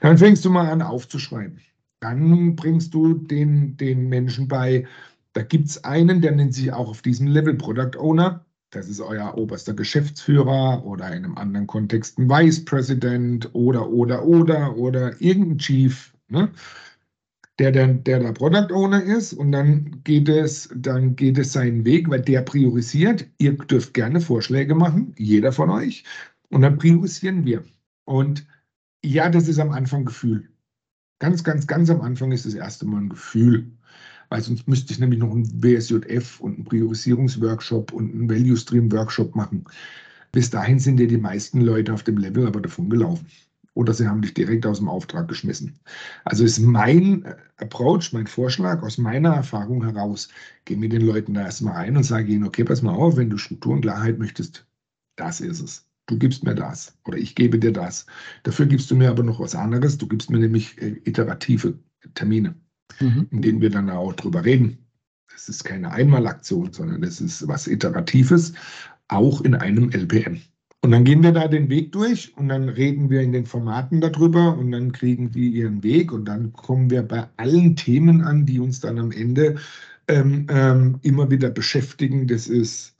Dann 0.00 0.18
fängst 0.18 0.44
du 0.44 0.50
mal 0.50 0.70
an 0.70 0.82
aufzuschreiben. 0.82 1.58
Dann 2.00 2.54
bringst 2.54 2.92
du 2.92 3.14
den, 3.14 3.78
den 3.78 4.10
Menschen 4.10 4.46
bei, 4.46 4.86
da 5.40 5.46
gibt 5.46 5.68
es 5.68 5.84
einen, 5.84 6.20
der 6.20 6.32
nennt 6.32 6.54
sich 6.54 6.72
auch 6.72 6.88
auf 6.88 7.02
diesem 7.02 7.26
Level 7.26 7.54
Product 7.54 7.98
Owner 7.98 8.44
das 8.70 8.88
ist 8.88 9.00
euer 9.00 9.36
oberster 9.36 9.74
Geschäftsführer 9.74 10.84
oder 10.84 11.08
in 11.08 11.24
einem 11.24 11.36
anderen 11.36 11.66
Kontext 11.66 12.18
ein 12.18 12.28
Vice 12.28 12.64
President 12.64 13.50
oder, 13.52 13.88
oder, 13.90 14.24
oder, 14.24 14.76
oder 14.76 15.20
irgendein 15.20 15.58
Chief, 15.58 16.14
ne? 16.28 16.50
der, 17.58 17.72
der, 17.72 17.88
der 17.88 18.20
der 18.20 18.32
Product 18.32 18.72
Owner 18.72 19.02
ist 19.02 19.32
und 19.32 19.50
dann 19.52 20.02
geht 20.04 20.28
es, 20.28 20.70
dann 20.74 21.16
geht 21.16 21.36
es 21.36 21.52
seinen 21.52 21.84
Weg, 21.84 22.08
weil 22.08 22.22
der 22.22 22.42
priorisiert. 22.42 23.26
Ihr 23.38 23.52
dürft 23.54 23.92
gerne 23.92 24.20
Vorschläge 24.20 24.74
machen, 24.74 25.14
jeder 25.18 25.52
von 25.52 25.68
euch, 25.68 26.04
und 26.50 26.62
dann 26.62 26.78
priorisieren 26.78 27.44
wir. 27.44 27.64
Und 28.04 28.46
ja, 29.04 29.28
das 29.28 29.48
ist 29.48 29.58
am 29.58 29.72
Anfang 29.72 30.04
Gefühl. 30.04 30.48
Ganz, 31.18 31.44
ganz, 31.44 31.66
ganz 31.66 31.90
am 31.90 32.00
Anfang 32.00 32.32
ist 32.32 32.46
das 32.46 32.54
erste 32.54 32.86
Mal 32.86 33.02
ein 33.02 33.08
Gefühl 33.08 33.72
weil 34.30 34.42
sonst 34.42 34.66
müsste 34.68 34.92
ich 34.92 35.00
nämlich 35.00 35.18
noch 35.18 35.32
einen 35.32 35.60
BSJF 35.60 36.40
und 36.40 36.54
einen 36.54 36.64
Priorisierungsworkshop 36.64 37.92
und 37.92 38.14
einen 38.14 38.30
Value 38.30 38.56
Stream 38.56 38.90
Workshop 38.92 39.34
machen. 39.34 39.64
Bis 40.32 40.48
dahin 40.50 40.78
sind 40.78 41.00
ja 41.00 41.06
die 41.06 41.18
meisten 41.18 41.60
Leute 41.60 41.92
auf 41.92 42.04
dem 42.04 42.16
Level 42.16 42.46
aber 42.46 42.60
davon 42.60 42.88
gelaufen. 42.88 43.26
Oder 43.74 43.92
sie 43.92 44.06
haben 44.06 44.22
dich 44.22 44.34
direkt 44.34 44.66
aus 44.66 44.78
dem 44.78 44.88
Auftrag 44.88 45.28
geschmissen. 45.28 45.78
Also 46.24 46.44
ist 46.44 46.60
mein 46.60 47.24
Approach, 47.56 48.12
mein 48.12 48.26
Vorschlag 48.26 48.82
aus 48.82 48.98
meiner 48.98 49.34
Erfahrung 49.34 49.84
heraus, 49.84 50.28
gehe 50.64 50.76
mit 50.76 50.92
den 50.92 51.02
Leuten 51.02 51.34
da 51.34 51.42
erstmal 51.42 51.74
rein 51.74 51.96
und 51.96 52.04
sage 52.04 52.32
ihnen, 52.32 52.44
okay, 52.44 52.64
pass 52.64 52.82
mal 52.82 52.94
auf, 52.94 53.16
wenn 53.16 53.30
du 53.30 53.36
Struktur 53.36 53.74
und 53.74 53.82
Klarheit 53.82 54.18
möchtest, 54.18 54.66
das 55.16 55.40
ist 55.40 55.60
es. 55.60 55.86
Du 56.06 56.18
gibst 56.18 56.44
mir 56.44 56.54
das 56.54 56.96
oder 57.04 57.18
ich 57.18 57.34
gebe 57.34 57.58
dir 57.58 57.72
das. 57.72 58.06
Dafür 58.42 58.66
gibst 58.66 58.90
du 58.90 58.96
mir 58.96 59.10
aber 59.10 59.22
noch 59.22 59.40
was 59.40 59.54
anderes. 59.54 59.98
Du 59.98 60.08
gibst 60.08 60.30
mir 60.30 60.38
nämlich 60.38 60.80
äh, 60.80 61.00
iterative 61.04 61.78
Termine 62.14 62.54
mhm. 62.98 63.28
in 63.30 63.42
denen 63.42 63.60
wir 63.60 63.70
dann 63.70 63.90
auch 63.90 64.14
drüber 64.14 64.44
reden. 64.44 64.78
Das 65.32 65.48
ist 65.48 65.64
keine 65.64 65.90
Einmalaktion, 65.92 66.72
sondern 66.72 67.02
das 67.02 67.20
ist 67.20 67.46
was 67.46 67.66
Iteratives, 67.66 68.52
auch 69.08 69.40
in 69.42 69.54
einem 69.54 69.90
LPM. 69.90 70.40
Und 70.82 70.92
dann 70.92 71.04
gehen 71.04 71.22
wir 71.22 71.32
da 71.32 71.46
den 71.46 71.68
Weg 71.68 71.92
durch 71.92 72.36
und 72.38 72.48
dann 72.48 72.68
reden 72.70 73.10
wir 73.10 73.20
in 73.20 73.32
den 73.32 73.44
Formaten 73.44 74.00
darüber 74.00 74.56
und 74.56 74.72
dann 74.72 74.92
kriegen 74.92 75.30
die 75.30 75.50
ihren 75.50 75.82
Weg 75.82 76.10
und 76.10 76.24
dann 76.24 76.54
kommen 76.54 76.88
wir 76.88 77.02
bei 77.02 77.28
allen 77.36 77.76
Themen 77.76 78.22
an, 78.22 78.46
die 78.46 78.60
uns 78.60 78.80
dann 78.80 78.98
am 78.98 79.12
Ende 79.12 79.56
ähm, 80.08 80.46
ähm, 80.48 80.98
immer 81.02 81.30
wieder 81.30 81.50
beschäftigen. 81.50 82.26
Das 82.26 82.48
ist 82.48 82.96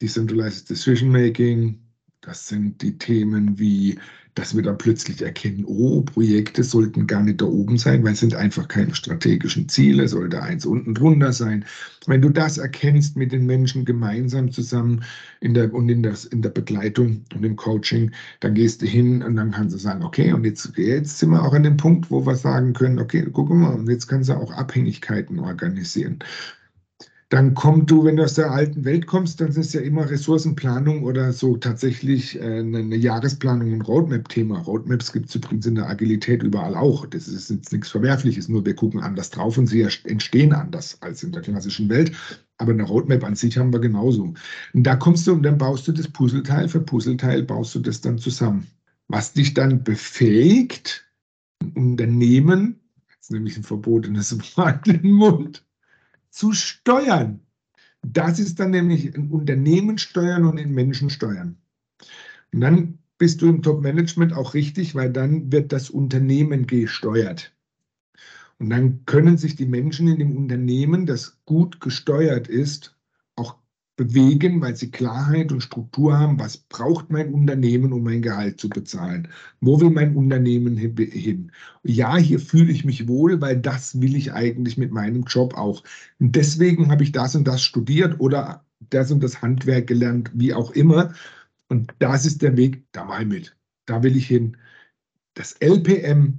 Decentralized 0.00 0.70
Decision 0.70 1.10
Making, 1.10 1.80
Das 2.28 2.46
sind 2.46 2.82
die 2.82 2.98
Themen 2.98 3.58
wie, 3.58 3.98
dass 4.34 4.54
wir 4.54 4.62
dann 4.62 4.76
plötzlich 4.76 5.22
erkennen, 5.22 5.64
oh, 5.66 6.02
Projekte 6.02 6.62
sollten 6.62 7.06
gar 7.06 7.22
nicht 7.22 7.40
da 7.40 7.46
oben 7.46 7.78
sein, 7.78 8.04
weil 8.04 8.12
es 8.12 8.20
sind 8.20 8.34
einfach 8.34 8.68
keine 8.68 8.94
strategischen 8.94 9.66
Ziele, 9.70 10.06
sollte 10.08 10.42
eins 10.42 10.66
unten 10.66 10.92
drunter 10.92 11.32
sein. 11.32 11.64
Wenn 12.06 12.20
du 12.20 12.28
das 12.28 12.58
erkennst 12.58 13.16
mit 13.16 13.32
den 13.32 13.46
Menschen 13.46 13.86
gemeinsam 13.86 14.52
zusammen 14.52 15.04
in 15.40 15.54
der, 15.54 15.72
und 15.72 15.88
in, 15.88 16.02
das, 16.02 16.26
in 16.26 16.42
der 16.42 16.50
Begleitung 16.50 17.24
und 17.34 17.44
im 17.46 17.56
Coaching, 17.56 18.10
dann 18.40 18.52
gehst 18.52 18.82
du 18.82 18.86
hin 18.86 19.22
und 19.22 19.36
dann 19.36 19.52
kannst 19.52 19.74
du 19.74 19.78
sagen, 19.78 20.04
okay, 20.04 20.30
und 20.34 20.44
jetzt, 20.44 20.70
jetzt 20.76 21.18
sind 21.18 21.30
wir 21.30 21.42
auch 21.42 21.54
an 21.54 21.62
dem 21.62 21.78
Punkt, 21.78 22.10
wo 22.10 22.26
wir 22.26 22.36
sagen 22.36 22.74
können, 22.74 22.98
okay, 22.98 23.26
guck 23.32 23.48
mal, 23.48 23.72
und 23.72 23.88
jetzt 23.88 24.06
kannst 24.06 24.28
du 24.28 24.34
auch 24.34 24.52
Abhängigkeiten 24.52 25.38
organisieren 25.38 26.18
dann 27.30 27.52
kommst 27.52 27.90
du, 27.90 28.04
wenn 28.04 28.16
du 28.16 28.24
aus 28.24 28.34
der 28.34 28.50
alten 28.50 28.86
Welt 28.86 29.06
kommst, 29.06 29.40
dann 29.40 29.48
ist 29.48 29.58
es 29.58 29.72
ja 29.74 29.82
immer 29.82 30.08
Ressourcenplanung 30.08 31.02
oder 31.02 31.34
so 31.34 31.58
tatsächlich 31.58 32.40
äh, 32.40 32.60
eine 32.60 32.96
Jahresplanung 32.96 33.70
ein 33.70 33.82
Roadmap-Thema. 33.82 34.60
Roadmaps 34.60 35.12
gibt 35.12 35.28
es 35.28 35.34
übrigens 35.34 35.66
in 35.66 35.74
der 35.74 35.90
Agilität 35.90 36.42
überall 36.42 36.74
auch. 36.74 37.04
Das 37.04 37.28
ist 37.28 37.50
jetzt 37.50 37.70
nichts 37.70 37.90
Verwerfliches, 37.90 38.48
nur 38.48 38.64
wir 38.64 38.74
gucken 38.74 39.00
anders 39.00 39.28
drauf 39.28 39.58
und 39.58 39.66
sie 39.66 39.82
entstehen 39.82 40.54
anders 40.54 40.96
als 41.02 41.22
in 41.22 41.32
der 41.32 41.42
klassischen 41.42 41.90
Welt. 41.90 42.12
Aber 42.56 42.72
eine 42.72 42.84
Roadmap 42.84 43.22
an 43.22 43.34
sich 43.34 43.58
haben 43.58 43.74
wir 43.74 43.80
genauso. 43.80 44.32
Und 44.72 44.82
da 44.84 44.96
kommst 44.96 45.26
du 45.26 45.34
und 45.34 45.42
dann 45.42 45.58
baust 45.58 45.86
du 45.86 45.92
das 45.92 46.08
Puzzleteil 46.08 46.66
für 46.66 46.80
Puzzleteil, 46.80 47.42
baust 47.42 47.74
du 47.74 47.80
das 47.80 48.00
dann 48.00 48.16
zusammen. 48.16 48.66
Was 49.08 49.34
dich 49.34 49.52
dann 49.52 49.84
befähigt, 49.84 51.06
ein 51.60 51.72
Unternehmen, 51.90 52.80
jetzt 53.14 53.30
nehme 53.30 53.48
ich 53.48 53.56
ein 53.58 53.64
verbotenes 53.64 54.34
Wort 54.56 54.88
in 54.88 55.02
den 55.02 55.12
Mund, 55.12 55.62
zu 56.30 56.52
steuern. 56.52 57.40
Das 58.02 58.38
ist 58.38 58.60
dann 58.60 58.70
nämlich 58.70 59.14
ein 59.14 59.30
Unternehmen 59.30 59.98
steuern 59.98 60.44
und 60.44 60.58
in 60.58 60.72
Menschen 60.72 61.10
steuern. 61.10 61.56
Und 62.52 62.60
dann 62.60 62.98
bist 63.18 63.42
du 63.42 63.48
im 63.48 63.62
Top-Management 63.62 64.32
auch 64.32 64.54
richtig, 64.54 64.94
weil 64.94 65.12
dann 65.12 65.50
wird 65.50 65.72
das 65.72 65.90
Unternehmen 65.90 66.66
gesteuert. 66.66 67.52
Und 68.58 68.70
dann 68.70 69.04
können 69.04 69.36
sich 69.36 69.56
die 69.56 69.66
Menschen 69.66 70.08
in 70.08 70.18
dem 70.18 70.36
Unternehmen, 70.36 71.06
das 71.06 71.38
gut 71.44 71.80
gesteuert 71.80 72.48
ist, 72.48 72.96
bewegen, 73.98 74.62
weil 74.62 74.76
sie 74.76 74.92
Klarheit 74.92 75.50
und 75.50 75.60
Struktur 75.60 76.16
haben, 76.16 76.38
was 76.38 76.56
braucht 76.56 77.10
mein 77.10 77.34
Unternehmen, 77.34 77.92
um 77.92 78.04
mein 78.04 78.22
Gehalt 78.22 78.60
zu 78.60 78.68
bezahlen? 78.70 79.28
Wo 79.60 79.80
will 79.80 79.90
mein 79.90 80.14
Unternehmen 80.14 80.76
hin? 80.76 81.50
Ja, 81.82 82.16
hier 82.16 82.38
fühle 82.38 82.70
ich 82.70 82.84
mich 82.84 83.08
wohl, 83.08 83.40
weil 83.40 83.56
das 83.58 84.00
will 84.00 84.14
ich 84.14 84.32
eigentlich 84.32 84.78
mit 84.78 84.92
meinem 84.92 85.24
Job 85.24 85.54
auch. 85.54 85.82
Und 86.20 86.36
deswegen 86.36 86.90
habe 86.90 87.02
ich 87.02 87.10
das 87.10 87.34
und 87.34 87.46
das 87.48 87.60
studiert 87.60 88.20
oder 88.20 88.64
das 88.88 89.10
und 89.10 89.20
das 89.20 89.42
Handwerk 89.42 89.88
gelernt, 89.88 90.30
wie 90.32 90.54
auch 90.54 90.70
immer. 90.70 91.12
Und 91.68 91.92
das 91.98 92.24
ist 92.24 92.40
der 92.40 92.56
Weg, 92.56 92.84
da 92.92 93.04
mal 93.04 93.26
mit. 93.26 93.56
Da 93.86 94.04
will 94.04 94.16
ich 94.16 94.28
hin. 94.28 94.56
Das 95.34 95.54
LPM 95.54 96.38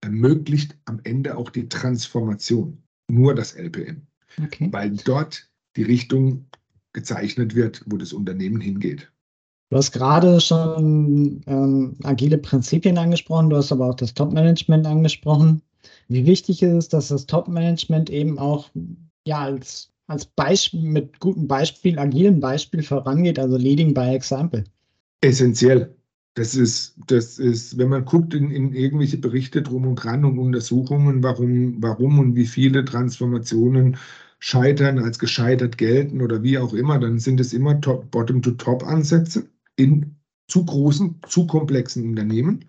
ermöglicht 0.00 0.78
am 0.86 0.98
Ende 1.04 1.36
auch 1.36 1.50
die 1.50 1.68
Transformation. 1.68 2.82
Nur 3.08 3.34
das 3.34 3.52
LPM. 3.52 4.06
Okay. 4.42 4.68
Weil 4.72 4.96
dort 5.04 5.50
die 5.76 5.82
Richtung 5.82 6.46
gezeichnet 6.92 7.54
wird, 7.54 7.82
wo 7.86 7.96
das 7.96 8.12
Unternehmen 8.12 8.60
hingeht. 8.60 9.10
Du 9.70 9.76
hast 9.76 9.92
gerade 9.92 10.40
schon 10.40 11.42
ähm, 11.46 11.96
agile 12.02 12.38
Prinzipien 12.38 12.98
angesprochen, 12.98 13.50
du 13.50 13.56
hast 13.56 13.70
aber 13.70 13.88
auch 13.88 13.94
das 13.94 14.14
Top-Management 14.14 14.86
angesprochen. 14.86 15.62
Wie 16.08 16.26
wichtig 16.26 16.62
ist 16.62 16.72
es, 16.72 16.88
dass 16.88 17.08
das 17.08 17.26
Top-Management 17.26 18.10
eben 18.10 18.38
auch 18.38 18.68
ja, 19.24 19.38
als, 19.38 19.92
als 20.08 20.26
Beispiel, 20.26 20.82
mit 20.82 21.20
gutem 21.20 21.46
Beispiel, 21.46 21.98
agilen 22.00 22.40
Beispiel 22.40 22.82
vorangeht, 22.82 23.38
also 23.38 23.56
Leading 23.56 23.94
by 23.94 24.14
Example? 24.14 24.64
Essentiell. 25.20 25.94
Das 26.34 26.54
ist, 26.54 26.96
das 27.06 27.38
ist, 27.38 27.76
wenn 27.76 27.88
man 27.88 28.04
guckt 28.04 28.34
in, 28.34 28.50
in 28.50 28.72
irgendwelche 28.72 29.18
Berichte 29.18 29.62
drum 29.62 29.86
und 29.86 29.96
dran 29.96 30.24
und 30.24 30.38
Untersuchungen, 30.38 31.22
warum, 31.22 31.82
warum 31.82 32.18
und 32.18 32.36
wie 32.36 32.46
viele 32.46 32.84
Transformationen 32.84 33.96
Scheitern 34.40 34.98
als 34.98 35.18
gescheitert 35.18 35.78
gelten 35.78 36.22
oder 36.22 36.42
wie 36.42 36.58
auch 36.58 36.72
immer, 36.72 36.98
dann 36.98 37.18
sind 37.18 37.40
es 37.40 37.52
immer 37.52 37.74
Bottom-to-Top-Ansätze 37.74 39.46
in 39.76 40.16
zu 40.48 40.64
großen, 40.64 41.20
zu 41.28 41.46
komplexen 41.46 42.08
Unternehmen. 42.08 42.64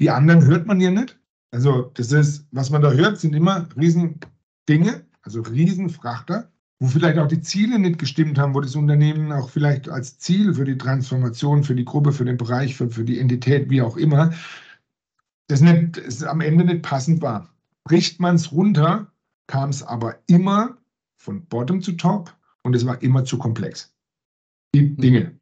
Die 0.00 0.10
anderen 0.10 0.44
hört 0.46 0.66
man 0.66 0.80
hier 0.80 0.92
nicht. 0.92 1.18
Also 1.50 1.90
das 1.94 2.12
ist, 2.12 2.46
was 2.52 2.70
man 2.70 2.82
da 2.82 2.92
hört, 2.92 3.18
sind 3.18 3.34
immer 3.34 3.68
Riesendinge, 3.76 5.04
also 5.22 5.42
Riesenfrachter, 5.42 6.50
wo 6.78 6.86
vielleicht 6.86 7.18
auch 7.18 7.26
die 7.26 7.40
Ziele 7.40 7.78
nicht 7.78 7.98
gestimmt 7.98 8.38
haben, 8.38 8.54
wo 8.54 8.60
das 8.60 8.76
Unternehmen 8.76 9.32
auch 9.32 9.50
vielleicht 9.50 9.88
als 9.88 10.18
Ziel 10.18 10.54
für 10.54 10.64
die 10.64 10.78
Transformation, 10.78 11.64
für 11.64 11.74
die 11.74 11.84
Gruppe, 11.84 12.12
für 12.12 12.24
den 12.24 12.36
Bereich, 12.36 12.76
für, 12.76 12.90
für 12.90 13.04
die 13.04 13.18
Entität, 13.18 13.68
wie 13.70 13.82
auch 13.82 13.96
immer, 13.96 14.32
das 15.48 15.60
nicht, 15.60 15.96
das 15.96 16.22
am 16.22 16.40
Ende 16.40 16.64
nicht 16.64 16.82
passend 16.82 17.22
war. 17.22 17.52
Bricht 17.84 18.20
man 18.20 18.36
es 18.36 18.52
runter, 18.52 19.10
kam 19.48 19.70
es 19.70 19.82
aber 19.82 20.16
immer 20.28 20.77
von 21.28 21.44
Bottom 21.44 21.82
zu 21.82 21.92
Top 21.92 22.34
und 22.62 22.74
es 22.74 22.86
war 22.86 23.02
immer 23.02 23.22
zu 23.22 23.36
komplex. 23.36 23.92
Die 24.74 24.80
mhm. 24.80 24.96
Dinge. 24.96 25.40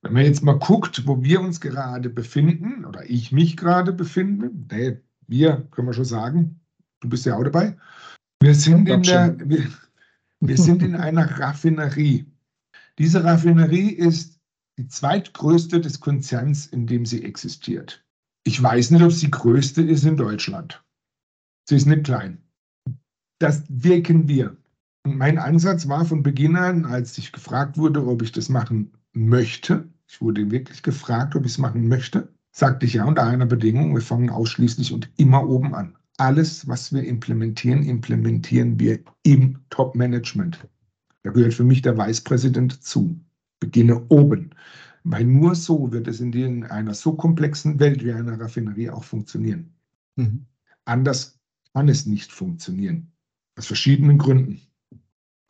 Wenn 0.00 0.14
man 0.14 0.24
jetzt 0.24 0.42
mal 0.42 0.58
guckt, 0.58 1.06
wo 1.06 1.22
wir 1.22 1.42
uns 1.42 1.60
gerade 1.60 2.08
befinden 2.08 2.86
oder 2.86 3.08
ich 3.08 3.30
mich 3.30 3.58
gerade 3.58 3.92
befinde, 3.92 4.50
nee, 4.70 4.98
wir 5.26 5.68
können 5.72 5.88
wir 5.88 5.92
schon 5.92 6.06
sagen, 6.06 6.58
du 7.00 7.10
bist 7.10 7.26
ja 7.26 7.36
auch 7.36 7.44
dabei. 7.44 7.76
Wir 8.42 8.54
sind, 8.54 8.88
in, 8.88 9.02
der, 9.02 9.36
wir, 9.46 9.70
wir 10.40 10.56
sind 10.56 10.82
in 10.82 10.96
einer 10.96 11.38
Raffinerie. 11.38 12.24
Diese 12.96 13.22
Raffinerie 13.22 13.90
ist 13.90 14.40
die 14.78 14.88
zweitgrößte 14.88 15.82
des 15.82 16.00
Konzerns, 16.00 16.66
in 16.66 16.86
dem 16.86 17.04
sie 17.04 17.22
existiert. 17.24 18.02
Ich 18.44 18.62
weiß 18.62 18.90
nicht, 18.90 19.02
ob 19.02 19.12
sie 19.12 19.30
größte 19.30 19.82
ist 19.82 20.04
in 20.04 20.16
Deutschland. 20.16 20.82
Sie 21.68 21.76
ist 21.76 21.84
nicht 21.84 22.04
klein. 22.04 22.42
Das 23.38 23.64
wirken 23.68 24.26
wir 24.26 24.56
mein 25.04 25.38
Ansatz 25.38 25.88
war 25.88 26.04
von 26.04 26.22
Beginn 26.22 26.56
an, 26.56 26.84
als 26.84 27.16
ich 27.18 27.32
gefragt 27.32 27.78
wurde, 27.78 28.06
ob 28.06 28.22
ich 28.22 28.32
das 28.32 28.48
machen 28.48 28.92
möchte, 29.12 29.88
ich 30.06 30.20
wurde 30.20 30.50
wirklich 30.50 30.82
gefragt, 30.82 31.36
ob 31.36 31.44
ich 31.46 31.52
es 31.52 31.58
machen 31.58 31.88
möchte, 31.88 32.28
sagte 32.52 32.86
ich 32.86 32.94
ja 32.94 33.04
unter 33.04 33.24
einer 33.24 33.46
Bedingung, 33.46 33.94
wir 33.94 34.02
fangen 34.02 34.30
ausschließlich 34.30 34.92
und 34.92 35.08
immer 35.16 35.48
oben 35.48 35.74
an. 35.74 35.96
Alles, 36.16 36.66
was 36.66 36.92
wir 36.92 37.04
implementieren, 37.04 37.82
implementieren 37.82 38.78
wir 38.78 38.98
im 39.22 39.58
Top-Management. 39.70 40.68
Da 41.22 41.30
gehört 41.30 41.54
für 41.54 41.64
mich 41.64 41.82
der 41.82 41.96
Vicepräsident 41.96 42.74
dazu. 42.74 43.18
Beginne 43.60 44.04
oben. 44.08 44.50
Weil 45.04 45.24
nur 45.24 45.54
so 45.54 45.92
wird 45.92 46.08
es 46.08 46.20
in 46.20 46.64
einer 46.64 46.94
so 46.94 47.14
komplexen 47.14 47.78
Welt 47.78 48.04
wie 48.04 48.12
einer 48.12 48.38
Raffinerie 48.38 48.90
auch 48.90 49.04
funktionieren. 49.04 49.72
Mhm. 50.16 50.44
Anders 50.84 51.38
kann 51.72 51.88
es 51.88 52.04
nicht 52.04 52.32
funktionieren. 52.32 53.12
Aus 53.56 53.66
verschiedenen 53.66 54.18
Gründen. 54.18 54.60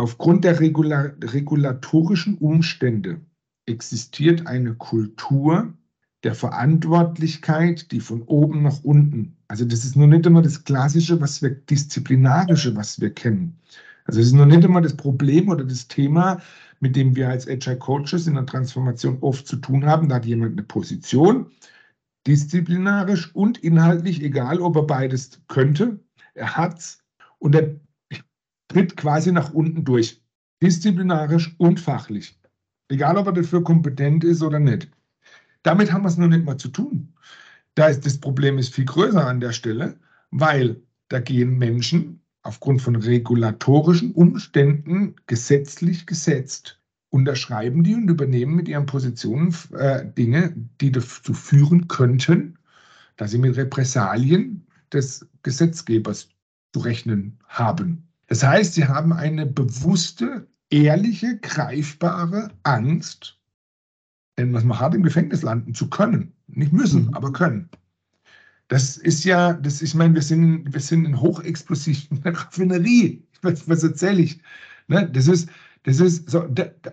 Aufgrund 0.00 0.44
der 0.44 0.60
regula 0.60 1.12
regulatorischen 1.20 2.38
Umstände 2.38 3.20
existiert 3.66 4.46
eine 4.46 4.72
Kultur 4.72 5.74
der 6.24 6.34
Verantwortlichkeit, 6.34 7.92
die 7.92 8.00
von 8.00 8.22
oben 8.22 8.62
nach 8.62 8.82
unten, 8.82 9.36
also 9.48 9.66
das 9.66 9.84
ist 9.84 9.96
nur 9.96 10.06
nicht 10.06 10.24
immer 10.24 10.40
das 10.40 10.64
Klassische, 10.64 11.20
was 11.20 11.42
wir, 11.42 11.50
Disziplinarische, 11.50 12.74
was 12.74 12.98
wir 12.98 13.12
kennen. 13.12 13.58
Also 14.06 14.20
es 14.20 14.28
ist 14.28 14.32
nur 14.32 14.46
nicht 14.46 14.64
immer 14.64 14.80
das 14.80 14.96
Problem 14.96 15.50
oder 15.50 15.64
das 15.64 15.86
Thema, 15.86 16.40
mit 16.80 16.96
dem 16.96 17.14
wir 17.14 17.28
als 17.28 17.46
Agile 17.46 17.76
Coaches 17.76 18.26
in 18.26 18.36
der 18.36 18.46
Transformation 18.46 19.18
oft 19.20 19.46
zu 19.46 19.56
tun 19.56 19.84
haben. 19.84 20.08
Da 20.08 20.14
hat 20.14 20.24
jemand 20.24 20.52
eine 20.52 20.62
Position, 20.62 21.50
disziplinarisch 22.26 23.34
und 23.34 23.58
inhaltlich, 23.58 24.22
egal 24.22 24.60
ob 24.60 24.76
er 24.76 24.84
beides 24.84 25.42
könnte, 25.48 26.00
er 26.32 26.56
hat 26.56 26.78
es 26.78 27.02
und 27.38 27.54
er 27.54 27.78
tritt 28.70 28.96
quasi 28.96 29.32
nach 29.32 29.52
unten 29.52 29.84
durch. 29.84 30.22
Disziplinarisch 30.62 31.54
und 31.58 31.80
fachlich. 31.80 32.38
Egal, 32.88 33.16
ob 33.16 33.26
er 33.26 33.32
dafür 33.32 33.62
kompetent 33.64 34.24
ist 34.24 34.42
oder 34.42 34.58
nicht. 34.58 34.88
Damit 35.62 35.92
haben 35.92 36.02
wir 36.02 36.08
es 36.08 36.16
noch 36.16 36.28
nicht 36.28 36.44
mal 36.44 36.56
zu 36.56 36.68
tun. 36.68 37.12
Da 37.74 37.88
ist 37.88 38.06
das 38.06 38.18
Problem 38.18 38.58
ist 38.58 38.74
viel 38.74 38.84
größer 38.84 39.26
an 39.26 39.40
der 39.40 39.52
Stelle, 39.52 39.98
weil 40.30 40.80
da 41.08 41.20
gehen 41.20 41.58
Menschen 41.58 42.20
aufgrund 42.42 42.80
von 42.82 42.96
regulatorischen 42.96 44.12
Umständen 44.12 45.16
gesetzlich 45.26 46.06
gesetzt, 46.06 46.80
unterschreiben 47.10 47.82
die 47.82 47.94
und 47.94 48.08
übernehmen 48.08 48.54
mit 48.54 48.68
ihren 48.68 48.86
Positionen 48.86 49.54
äh, 49.72 50.06
Dinge, 50.06 50.54
die 50.80 50.92
dazu 50.92 51.34
führen 51.34 51.88
könnten, 51.88 52.58
dass 53.16 53.32
sie 53.32 53.38
mit 53.38 53.56
Repressalien 53.56 54.66
des 54.92 55.26
Gesetzgebers 55.42 56.28
zu 56.72 56.80
rechnen 56.80 57.38
haben. 57.46 58.09
Das 58.30 58.44
heißt, 58.44 58.74
sie 58.74 58.86
haben 58.86 59.12
eine 59.12 59.44
bewusste, 59.44 60.46
ehrliche, 60.70 61.36
greifbare 61.38 62.48
Angst, 62.62 63.36
denn 64.38 64.54
was 64.54 64.62
man 64.62 64.78
hat, 64.78 64.94
im 64.94 65.02
Gefängnis 65.02 65.42
landen 65.42 65.74
zu 65.74 65.90
können. 65.90 66.32
Nicht 66.46 66.72
müssen, 66.72 67.06
mhm. 67.06 67.14
aber 67.14 67.32
können. 67.32 67.68
Das 68.68 68.96
ist 68.96 69.24
ja, 69.24 69.52
das, 69.52 69.82
ich 69.82 69.96
meine, 69.96 70.14
wir 70.14 70.22
sind, 70.22 70.72
wir 70.72 70.80
sind 70.80 71.04
in 71.06 71.20
hochexplosiven 71.20 72.18
Raffinerie. 72.24 73.20
Was, 73.42 73.68
was 73.68 73.82
erzähle 73.82 74.22
ich? 74.22 74.40
Ne? 74.86 75.10
Das 75.10 75.26
ist, 75.26 75.48
Das 75.82 75.98
ist 75.98 76.30
so, 76.30 76.46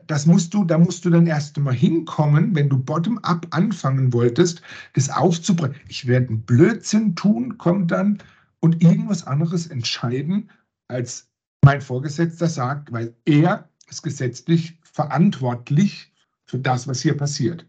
das 0.08 0.26
musst 0.26 0.54
du, 0.54 0.64
da 0.64 0.78
musst 0.78 1.06
du 1.06 1.10
dann 1.12 1.28
erst 1.28 1.60
mal 1.60 1.74
hinkommen, 1.74 2.56
wenn 2.56 2.70
du 2.70 2.78
bottom-up 2.80 3.46
anfangen 3.52 4.12
wolltest, 4.14 4.62
das 4.94 5.10
aufzubrechen. 5.10 5.76
Ich 5.88 6.08
werde 6.08 6.30
einen 6.30 6.42
Blödsinn 6.42 7.16
tun, 7.16 7.58
kommt 7.60 7.92
dann 7.92 8.18
und 8.60 8.82
irgendwas 8.82 9.28
anderes 9.28 9.68
entscheiden, 9.68 10.50
als 10.88 11.30
mein 11.64 11.82
Vorgesetzter 11.82 12.48
sagt, 12.48 12.92
weil 12.92 13.16
er 13.26 13.70
ist 13.90 14.04
gesetzlich 14.04 14.80
verantwortlich 14.84 16.14
für 16.46 16.60
das, 16.60 16.88
was 16.88 17.02
hier 17.02 17.18
passiert. 17.18 17.66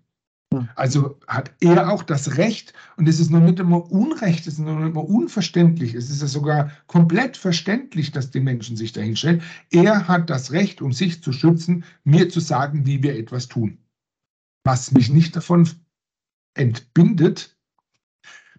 Also 0.76 1.20
hat 1.26 1.52
er 1.60 1.92
auch 1.92 2.02
das 2.02 2.38
Recht, 2.38 2.72
und 2.96 3.06
es 3.06 3.20
ist 3.20 3.30
noch 3.30 3.40
nicht 3.40 3.58
immer 3.58 3.90
Unrecht, 3.90 4.46
es 4.46 4.54
ist 4.54 4.60
noch 4.60 4.78
nicht 4.78 4.88
immer 4.88 5.04
unverständlich, 5.04 5.94
es 5.94 6.08
ist 6.08 6.22
ja 6.22 6.26
sogar 6.26 6.72
komplett 6.86 7.36
verständlich, 7.36 8.12
dass 8.12 8.30
die 8.30 8.40
Menschen 8.40 8.76
sich 8.76 8.92
dahin 8.92 9.14
stellen. 9.14 9.42
Er 9.70 10.08
hat 10.08 10.30
das 10.30 10.52
Recht, 10.52 10.80
um 10.80 10.92
sich 10.92 11.22
zu 11.22 11.32
schützen, 11.32 11.84
mir 12.04 12.30
zu 12.30 12.40
sagen, 12.40 12.86
wie 12.86 13.02
wir 13.02 13.18
etwas 13.18 13.48
tun. 13.48 13.78
Was 14.64 14.90
mich 14.92 15.10
nicht 15.10 15.36
davon 15.36 15.68
entbindet, 16.54 17.54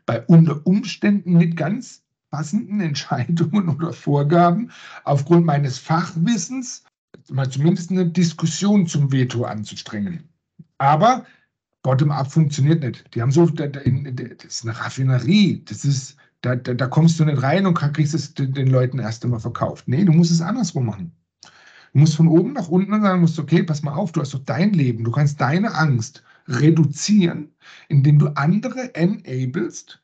bei 0.06 0.24
unter 0.26 0.66
Umständen 0.68 1.38
mit 1.38 1.58
ganz 1.58 2.04
passenden 2.32 2.82
Entscheidungen 2.82 3.70
oder 3.70 3.94
Vorgaben 3.94 4.72
aufgrund 5.04 5.46
meines 5.46 5.78
Fachwissens 5.78 6.84
mal 7.30 7.50
zumindest 7.50 7.92
eine 7.92 8.08
Diskussion 8.08 8.88
zum 8.88 9.12
Veto 9.12 9.44
anzustrengen. 9.44 10.24
Aber 10.78 11.26
Bottom-up 11.84 12.32
funktioniert 12.32 12.84
nicht. 12.84 13.14
Die 13.14 13.22
haben 13.22 13.32
so, 13.32 13.46
das 13.46 13.84
ist 14.44 14.64
eine 14.64 14.80
Raffinerie. 14.80 15.64
Das 15.66 15.86
ist, 15.86 16.18
da, 16.42 16.56
da, 16.56 16.74
da 16.74 16.88
kommst 16.88 17.20
du 17.20 17.26
nicht 17.26 17.42
rein 17.42 17.66
und 17.66 17.76
kriegst 17.76 18.14
es 18.14 18.34
den 18.34 18.68
Leuten 18.68 19.00
erst 19.00 19.24
einmal 19.24 19.40
verkauft. 19.40 19.88
Nee, 19.88 20.04
du 20.04 20.12
musst 20.12 20.32
es 20.32 20.42
andersrum 20.42 20.86
machen. 20.86 21.12
Du 21.94 22.00
musst 22.00 22.16
von 22.16 22.28
oben 22.28 22.54
nach 22.54 22.68
unten 22.68 23.02
sagen, 23.02 23.22
musst, 23.22 23.40
okay, 23.40 23.64
pass 23.64 23.82
mal 23.82 23.94
auf, 23.94 24.12
du 24.12 24.22
hast 24.22 24.34
doch 24.34 24.44
dein 24.46 24.74
Leben, 24.74 25.04
du 25.04 25.12
kannst 25.12 25.42
deine 25.42 25.74
Angst 25.74 26.24
reduzieren, 26.48 27.50
indem 27.88 28.20
du 28.20 28.28
andere 28.36 28.94
enablest, 28.96 30.02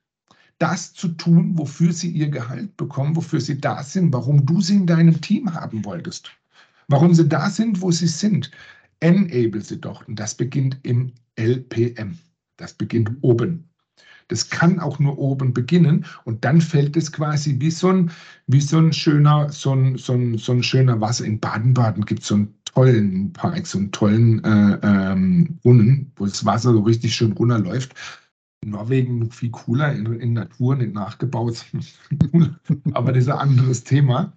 das 0.60 0.94
zu 0.94 1.10
tun, 1.10 1.58
wofür 1.58 1.92
sie 1.92 2.10
ihr 2.10 2.30
Gehalt 2.30 2.76
bekommen, 2.78 3.16
wofür 3.16 3.42
sie 3.42 3.60
da 3.60 3.84
sind, 3.84 4.14
warum 4.14 4.46
du 4.46 4.62
sie 4.62 4.76
in 4.76 4.88
deinem 4.88 5.20
Team 5.22 5.54
haben 5.54 5.84
wolltest, 5.84 6.32
warum 6.88 7.14
sie 7.14 7.28
da 7.28 7.50
sind, 7.50 7.82
wo 7.82 7.92
sie 7.92 8.08
sind. 8.08 8.52
Enable 9.02 9.62
sie 9.62 9.80
doch. 9.80 10.08
Und 10.08 10.20
das 10.20 10.36
beginnt 10.36 10.80
im 10.84 11.12
LPM. 11.36 12.18
Das 12.58 12.74
beginnt 12.74 13.12
oben. 13.22 13.68
Das 14.30 14.50
kann 14.50 14.80
auch 14.80 14.98
nur 14.98 15.20
oben 15.20 15.54
beginnen 15.54 16.06
und 16.24 16.44
dann 16.44 16.60
fällt 16.60 16.98
es 16.98 17.12
quasi 17.12 17.60
wie 17.60 17.70
so 17.70 17.90
ein, 17.90 18.12
wie 18.48 18.62
so 18.62 18.80
ein 18.80 18.92
schöner, 18.92 19.52
so 19.52 19.74
ein, 19.74 19.98
so 19.98 20.14
ein, 20.14 20.38
so 20.40 20.54
ein 20.54 20.64
schöner 20.64 21.00
Wasser. 21.00 21.26
In 21.26 21.40
Baden-Baden 21.40 22.06
gibt 22.06 22.22
es 22.22 22.30
so 22.30 22.36
einen 22.36 22.56
tollen 22.66 23.34
Park, 23.34 23.68
so 23.68 23.78
einen 23.78 23.92
tollen 23.92 24.44
äh, 24.44 24.80
ähm, 24.82 25.60
Brunnen, 25.62 26.12
wo 26.16 26.26
das 26.26 26.44
Wasser 26.44 26.74
so 26.74 26.80
richtig 26.80 27.16
schön 27.16 27.34
runterläuft. 27.34 27.94
In 28.66 28.72
Norwegen 28.72 29.30
viel 29.30 29.52
cooler, 29.52 29.94
in, 29.94 30.12
in 30.20 30.34
Natur, 30.34 30.76
nicht 30.76 30.94
nachgebaut, 30.94 31.64
aber 32.94 33.14
das 33.14 33.26
ist 33.26 33.30
ein 33.30 33.38
anderes 33.38 33.84
Thema. 33.84 34.34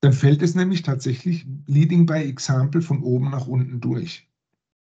Dann 0.00 0.12
fällt 0.12 0.42
es 0.42 0.56
nämlich 0.56 0.82
tatsächlich 0.82 1.46
Leading 1.66 2.04
by 2.04 2.14
Example 2.14 2.82
von 2.82 3.00
oben 3.02 3.30
nach 3.30 3.46
unten 3.46 3.80
durch. 3.80 4.28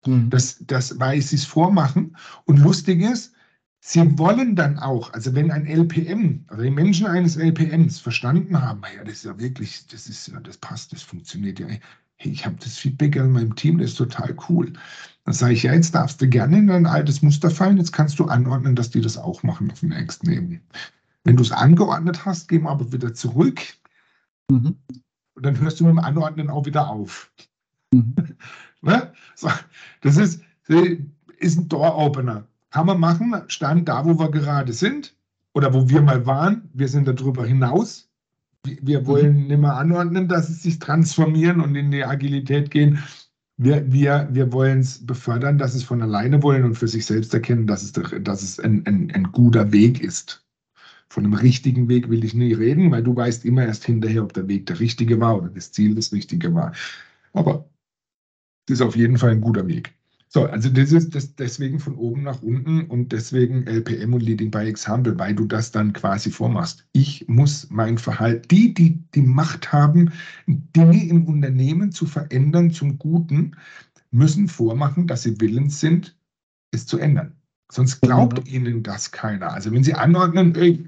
Mhm. 0.06 0.30
Das, 0.30 0.62
das, 0.66 1.00
weil 1.00 1.20
sie 1.20 1.34
es 1.34 1.44
vormachen. 1.44 2.16
Und 2.44 2.60
lustig 2.60 3.02
ist, 3.02 3.34
sie 3.80 4.18
wollen 4.18 4.54
dann 4.54 4.78
auch, 4.78 5.12
also 5.12 5.34
wenn 5.34 5.50
ein 5.50 5.66
LPM, 5.66 6.44
also 6.46 6.62
die 6.62 6.70
Menschen 6.70 7.06
eines 7.06 7.36
LPMs 7.36 7.98
verstanden 7.98 8.60
haben, 8.60 8.82
ja, 8.94 9.02
das 9.02 9.14
ist 9.14 9.24
ja 9.24 9.38
wirklich, 9.38 9.86
das 9.88 10.06
ist 10.06 10.28
ja, 10.28 10.38
das 10.38 10.58
passt, 10.58 10.92
das 10.92 11.02
funktioniert 11.02 11.58
ja. 11.58 11.66
Hey, 12.18 12.30
ich 12.30 12.46
habe 12.46 12.56
das 12.60 12.78
Feedback 12.78 13.16
an 13.18 13.32
meinem 13.32 13.54
Team, 13.56 13.78
das 13.78 13.90
ist 13.90 13.96
total 13.96 14.36
cool. 14.48 14.72
Dann 15.26 15.34
sage 15.34 15.54
ich, 15.54 15.64
ja, 15.64 15.74
jetzt 15.74 15.92
darfst 15.92 16.22
du 16.22 16.28
gerne 16.28 16.56
in 16.56 16.68
dein 16.68 16.86
altes 16.86 17.20
Muster 17.20 17.50
fallen, 17.50 17.78
jetzt 17.78 17.92
kannst 17.92 18.20
du 18.20 18.26
anordnen, 18.26 18.76
dass 18.76 18.90
die 18.90 19.00
das 19.00 19.18
auch 19.18 19.42
machen 19.42 19.70
auf 19.72 19.80
dem 19.80 19.88
nächsten 19.88 20.30
Ebene. 20.30 20.60
Wenn 21.24 21.36
du 21.36 21.42
es 21.42 21.50
angeordnet 21.50 22.24
hast, 22.24 22.46
gehen 22.46 22.62
wir 22.62 22.70
aber 22.70 22.92
wieder 22.92 23.12
zurück. 23.12 23.60
Mhm. 24.48 24.76
Und 25.34 25.44
dann 25.44 25.60
hörst 25.60 25.80
du 25.80 25.84
mit 25.84 25.90
dem 25.90 25.98
Anordnen 25.98 26.48
auch 26.48 26.64
wieder 26.64 26.88
auf. 26.88 27.30
Mhm. 27.92 28.14
Ne? 28.82 29.10
So, 29.34 29.48
das 30.02 30.16
ist, 30.16 30.42
ist 31.38 31.58
ein 31.58 31.68
Door-Opener. 31.68 32.46
Kann 32.70 32.86
man 32.86 33.00
machen, 33.00 33.34
stand 33.48 33.88
da, 33.88 34.04
wo 34.04 34.16
wir 34.16 34.30
gerade 34.30 34.72
sind 34.72 35.16
oder 35.54 35.74
wo 35.74 35.88
wir 35.88 36.02
mal 36.02 36.24
waren. 36.24 36.70
Wir 36.72 36.86
sind 36.86 37.08
darüber 37.08 37.44
hinaus. 37.44 38.08
Wir 38.64 39.06
wollen 39.06 39.40
mhm. 39.40 39.46
nicht 39.48 39.58
mehr 39.58 39.74
anordnen, 39.74 40.28
dass 40.28 40.50
es 40.50 40.62
sich 40.62 40.78
transformieren 40.78 41.60
und 41.60 41.74
in 41.74 41.90
die 41.90 42.04
Agilität 42.04 42.70
gehen. 42.70 43.02
Wir, 43.58 43.90
wir, 43.90 44.28
wir 44.30 44.52
wollen 44.52 44.80
es 44.80 45.04
befördern, 45.06 45.56
dass 45.56 45.74
es 45.74 45.82
von 45.82 46.02
alleine 46.02 46.42
wollen 46.42 46.64
und 46.64 46.74
für 46.74 46.88
sich 46.88 47.06
selbst 47.06 47.32
erkennen, 47.32 47.66
dass 47.66 47.82
es, 47.82 47.92
dass 47.92 48.42
es 48.42 48.60
ein, 48.60 48.86
ein, 48.86 49.10
ein 49.12 49.32
guter 49.32 49.72
Weg 49.72 50.00
ist. 50.00 50.46
Von 51.08 51.24
einem 51.24 51.34
richtigen 51.34 51.88
Weg 51.88 52.10
will 52.10 52.24
ich 52.24 52.34
nie 52.34 52.52
reden, 52.52 52.90
weil 52.90 53.02
du 53.02 53.16
weißt 53.16 53.44
immer 53.46 53.64
erst 53.64 53.84
hinterher, 53.84 54.22
ob 54.24 54.32
der 54.34 54.48
Weg 54.48 54.66
der 54.66 54.80
richtige 54.80 55.20
war 55.20 55.38
oder 55.38 55.48
das 55.48 55.72
Ziel 55.72 55.94
das 55.94 56.12
richtige 56.12 56.54
war. 56.54 56.72
Aber 57.32 57.70
das 58.66 58.80
ist 58.80 58.82
auf 58.82 58.96
jeden 58.96 59.18
Fall 59.18 59.30
ein 59.30 59.40
guter 59.40 59.66
Weg. 59.66 59.95
So, 60.36 60.44
also 60.44 60.68
das 60.68 60.92
ist 60.92 61.14
das 61.14 61.34
deswegen 61.34 61.80
von 61.80 61.96
oben 61.96 62.24
nach 62.24 62.42
unten 62.42 62.82
und 62.88 63.10
deswegen 63.10 63.66
LPM 63.66 64.12
und 64.12 64.22
Leading 64.22 64.50
by 64.50 64.68
Example, 64.68 65.18
weil 65.18 65.34
du 65.34 65.46
das 65.46 65.72
dann 65.72 65.94
quasi 65.94 66.30
vormachst. 66.30 66.86
Ich 66.92 67.26
muss 67.26 67.70
mein 67.70 67.96
Verhalten, 67.96 68.46
die, 68.48 68.74
die 68.74 69.02
die 69.14 69.22
Macht 69.22 69.72
haben, 69.72 70.12
Dinge 70.46 71.08
im 71.08 71.24
Unternehmen 71.24 71.90
zu 71.90 72.04
verändern 72.04 72.70
zum 72.70 72.98
Guten, 72.98 73.56
müssen 74.10 74.46
vormachen, 74.46 75.06
dass 75.06 75.22
sie 75.22 75.40
willens 75.40 75.80
sind, 75.80 76.14
es 76.70 76.84
zu 76.84 76.98
ändern. 76.98 77.32
Sonst 77.72 78.02
glaubt 78.02 78.46
mhm. 78.46 78.54
ihnen 78.54 78.82
das 78.82 79.12
keiner. 79.12 79.54
Also 79.54 79.72
wenn 79.72 79.84
sie 79.84 79.94
anordnen, 79.94 80.54
ey, 80.54 80.86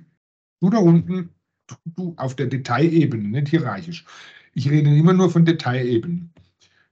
du 0.61 0.69
da 0.69 0.77
unten, 0.77 1.31
du, 1.69 1.75
du 1.87 2.15
auf 2.19 2.37
der 2.37 2.49
Detailebene, 2.49 3.27
nicht 3.27 3.49
hierarchisch. 3.49 4.05
Ich 4.53 4.69
rede 4.69 4.95
immer 4.95 5.15
nur 5.15 5.31
von 5.31 5.47
Detailebenen 5.47 6.35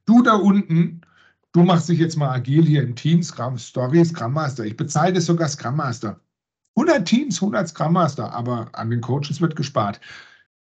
du 0.06 0.22
da 0.22 0.34
unten, 0.34 1.02
du 1.56 1.62
machst 1.62 1.88
dich 1.88 1.98
jetzt 1.98 2.16
mal 2.16 2.34
agil 2.34 2.66
hier 2.66 2.82
im 2.82 2.94
Team, 2.94 3.22
Scrum 3.22 3.56
Story, 3.56 4.04
Scrum 4.04 4.34
Master. 4.34 4.64
Ich 4.64 4.76
bezahle 4.76 5.14
das 5.14 5.24
sogar 5.24 5.48
Scrum 5.48 5.76
Master. 5.76 6.20
100 6.76 7.08
Teams, 7.08 7.36
100 7.36 7.68
Scrum 7.68 7.94
Master, 7.94 8.30
aber 8.30 8.68
an 8.72 8.90
den 8.90 9.00
Coaches 9.00 9.40
wird 9.40 9.56
gespart. 9.56 9.98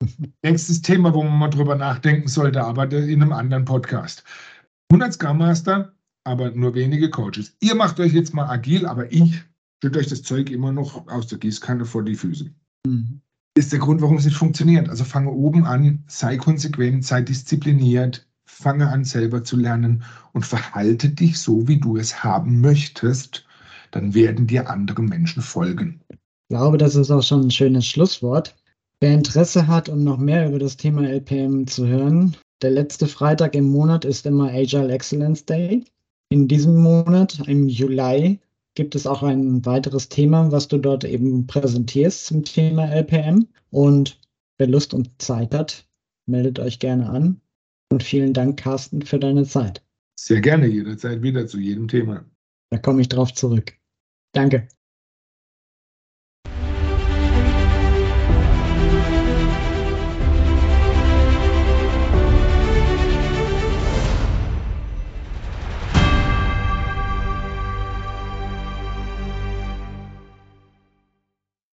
Nächstes 0.43 0.81
Thema, 0.81 1.13
wo 1.13 1.23
man 1.23 1.39
mal 1.39 1.47
drüber 1.47 1.75
nachdenken 1.75 2.27
sollte, 2.27 2.61
aber 2.61 2.91
in 2.91 3.21
einem 3.21 3.31
anderen 3.31 3.63
Podcast. 3.63 4.25
100 4.91 5.13
Scrum 5.13 5.37
Master, 5.37 5.93
aber 6.25 6.51
nur 6.51 6.75
wenige 6.75 7.09
Coaches. 7.09 7.55
Ihr 7.61 7.75
macht 7.75 8.01
euch 8.01 8.11
jetzt 8.11 8.33
mal 8.33 8.49
agil, 8.49 8.85
aber 8.85 9.09
ich 9.09 9.41
schütte 9.81 9.99
euch 9.99 10.07
das 10.07 10.23
Zeug 10.23 10.49
immer 10.49 10.73
noch 10.73 11.07
aus 11.07 11.27
der 11.27 11.37
Gießkanne 11.37 11.85
vor 11.85 12.03
die 12.03 12.15
Füße. 12.15 12.53
Mhm. 12.85 13.21
Ist 13.55 13.71
der 13.71 13.79
Grund, 13.79 14.01
warum 14.01 14.17
es 14.17 14.25
nicht 14.25 14.35
funktioniert. 14.35 14.89
Also 14.89 15.05
fange 15.05 15.29
oben 15.29 15.65
an, 15.65 16.03
sei 16.07 16.35
konsequent, 16.35 17.05
sei 17.05 17.21
diszipliniert, 17.21 18.27
fange 18.53 18.89
an 18.89 19.03
selber 19.03 19.43
zu 19.43 19.57
lernen 19.57 20.03
und 20.31 20.45
verhalte 20.45 21.09
dich 21.09 21.39
so, 21.39 21.67
wie 21.67 21.79
du 21.79 21.97
es 21.97 22.23
haben 22.23 22.61
möchtest, 22.61 23.45
dann 23.91 24.13
werden 24.13 24.47
dir 24.47 24.69
andere 24.69 25.01
Menschen 25.01 25.41
folgen. 25.41 26.01
Ich 26.09 26.17
glaube, 26.49 26.77
das 26.77 26.95
ist 26.95 27.11
auch 27.11 27.23
schon 27.23 27.41
ein 27.41 27.51
schönes 27.51 27.85
Schlusswort. 27.85 28.55
Wer 28.99 29.13
Interesse 29.13 29.67
hat, 29.67 29.89
um 29.89 30.03
noch 30.03 30.17
mehr 30.17 30.47
über 30.47 30.59
das 30.59 30.77
Thema 30.77 31.03
LPM 31.07 31.67
zu 31.67 31.87
hören, 31.87 32.37
der 32.61 32.71
letzte 32.71 33.07
Freitag 33.07 33.55
im 33.55 33.65
Monat 33.65 34.05
ist 34.05 34.25
immer 34.25 34.49
Agile 34.49 34.91
Excellence 34.93 35.45
Day. 35.45 35.83
In 36.29 36.47
diesem 36.47 36.77
Monat, 36.77 37.39
im 37.47 37.67
Juli, 37.67 38.39
gibt 38.75 38.95
es 38.95 39.05
auch 39.05 39.23
ein 39.23 39.65
weiteres 39.65 40.09
Thema, 40.09 40.51
was 40.51 40.67
du 40.67 40.77
dort 40.77 41.03
eben 41.03 41.45
präsentierst 41.45 42.25
zum 42.25 42.43
Thema 42.43 42.85
LPM. 42.85 43.47
Und 43.71 44.19
wer 44.57 44.67
Lust 44.67 44.93
und 44.93 45.09
Zeit 45.21 45.53
hat, 45.53 45.85
meldet 46.25 46.59
euch 46.59 46.79
gerne 46.79 47.09
an. 47.09 47.41
Und 47.93 48.01
vielen 48.01 48.34
Dank, 48.34 48.58
Carsten, 48.58 49.03
für 49.03 49.19
deine 49.19 49.45
Zeit. 49.45 49.84
Sehr 50.19 50.41
gerne, 50.41 50.65
jederzeit 50.65 51.21
wieder 51.21 51.45
zu 51.45 51.60
jedem 51.60 51.88
Thema. 51.88 52.25
Da 52.71 52.79
komme 52.79 53.01
ich 53.01 53.08
drauf 53.08 53.36
zurück. 53.36 53.73
Danke. 54.32 54.67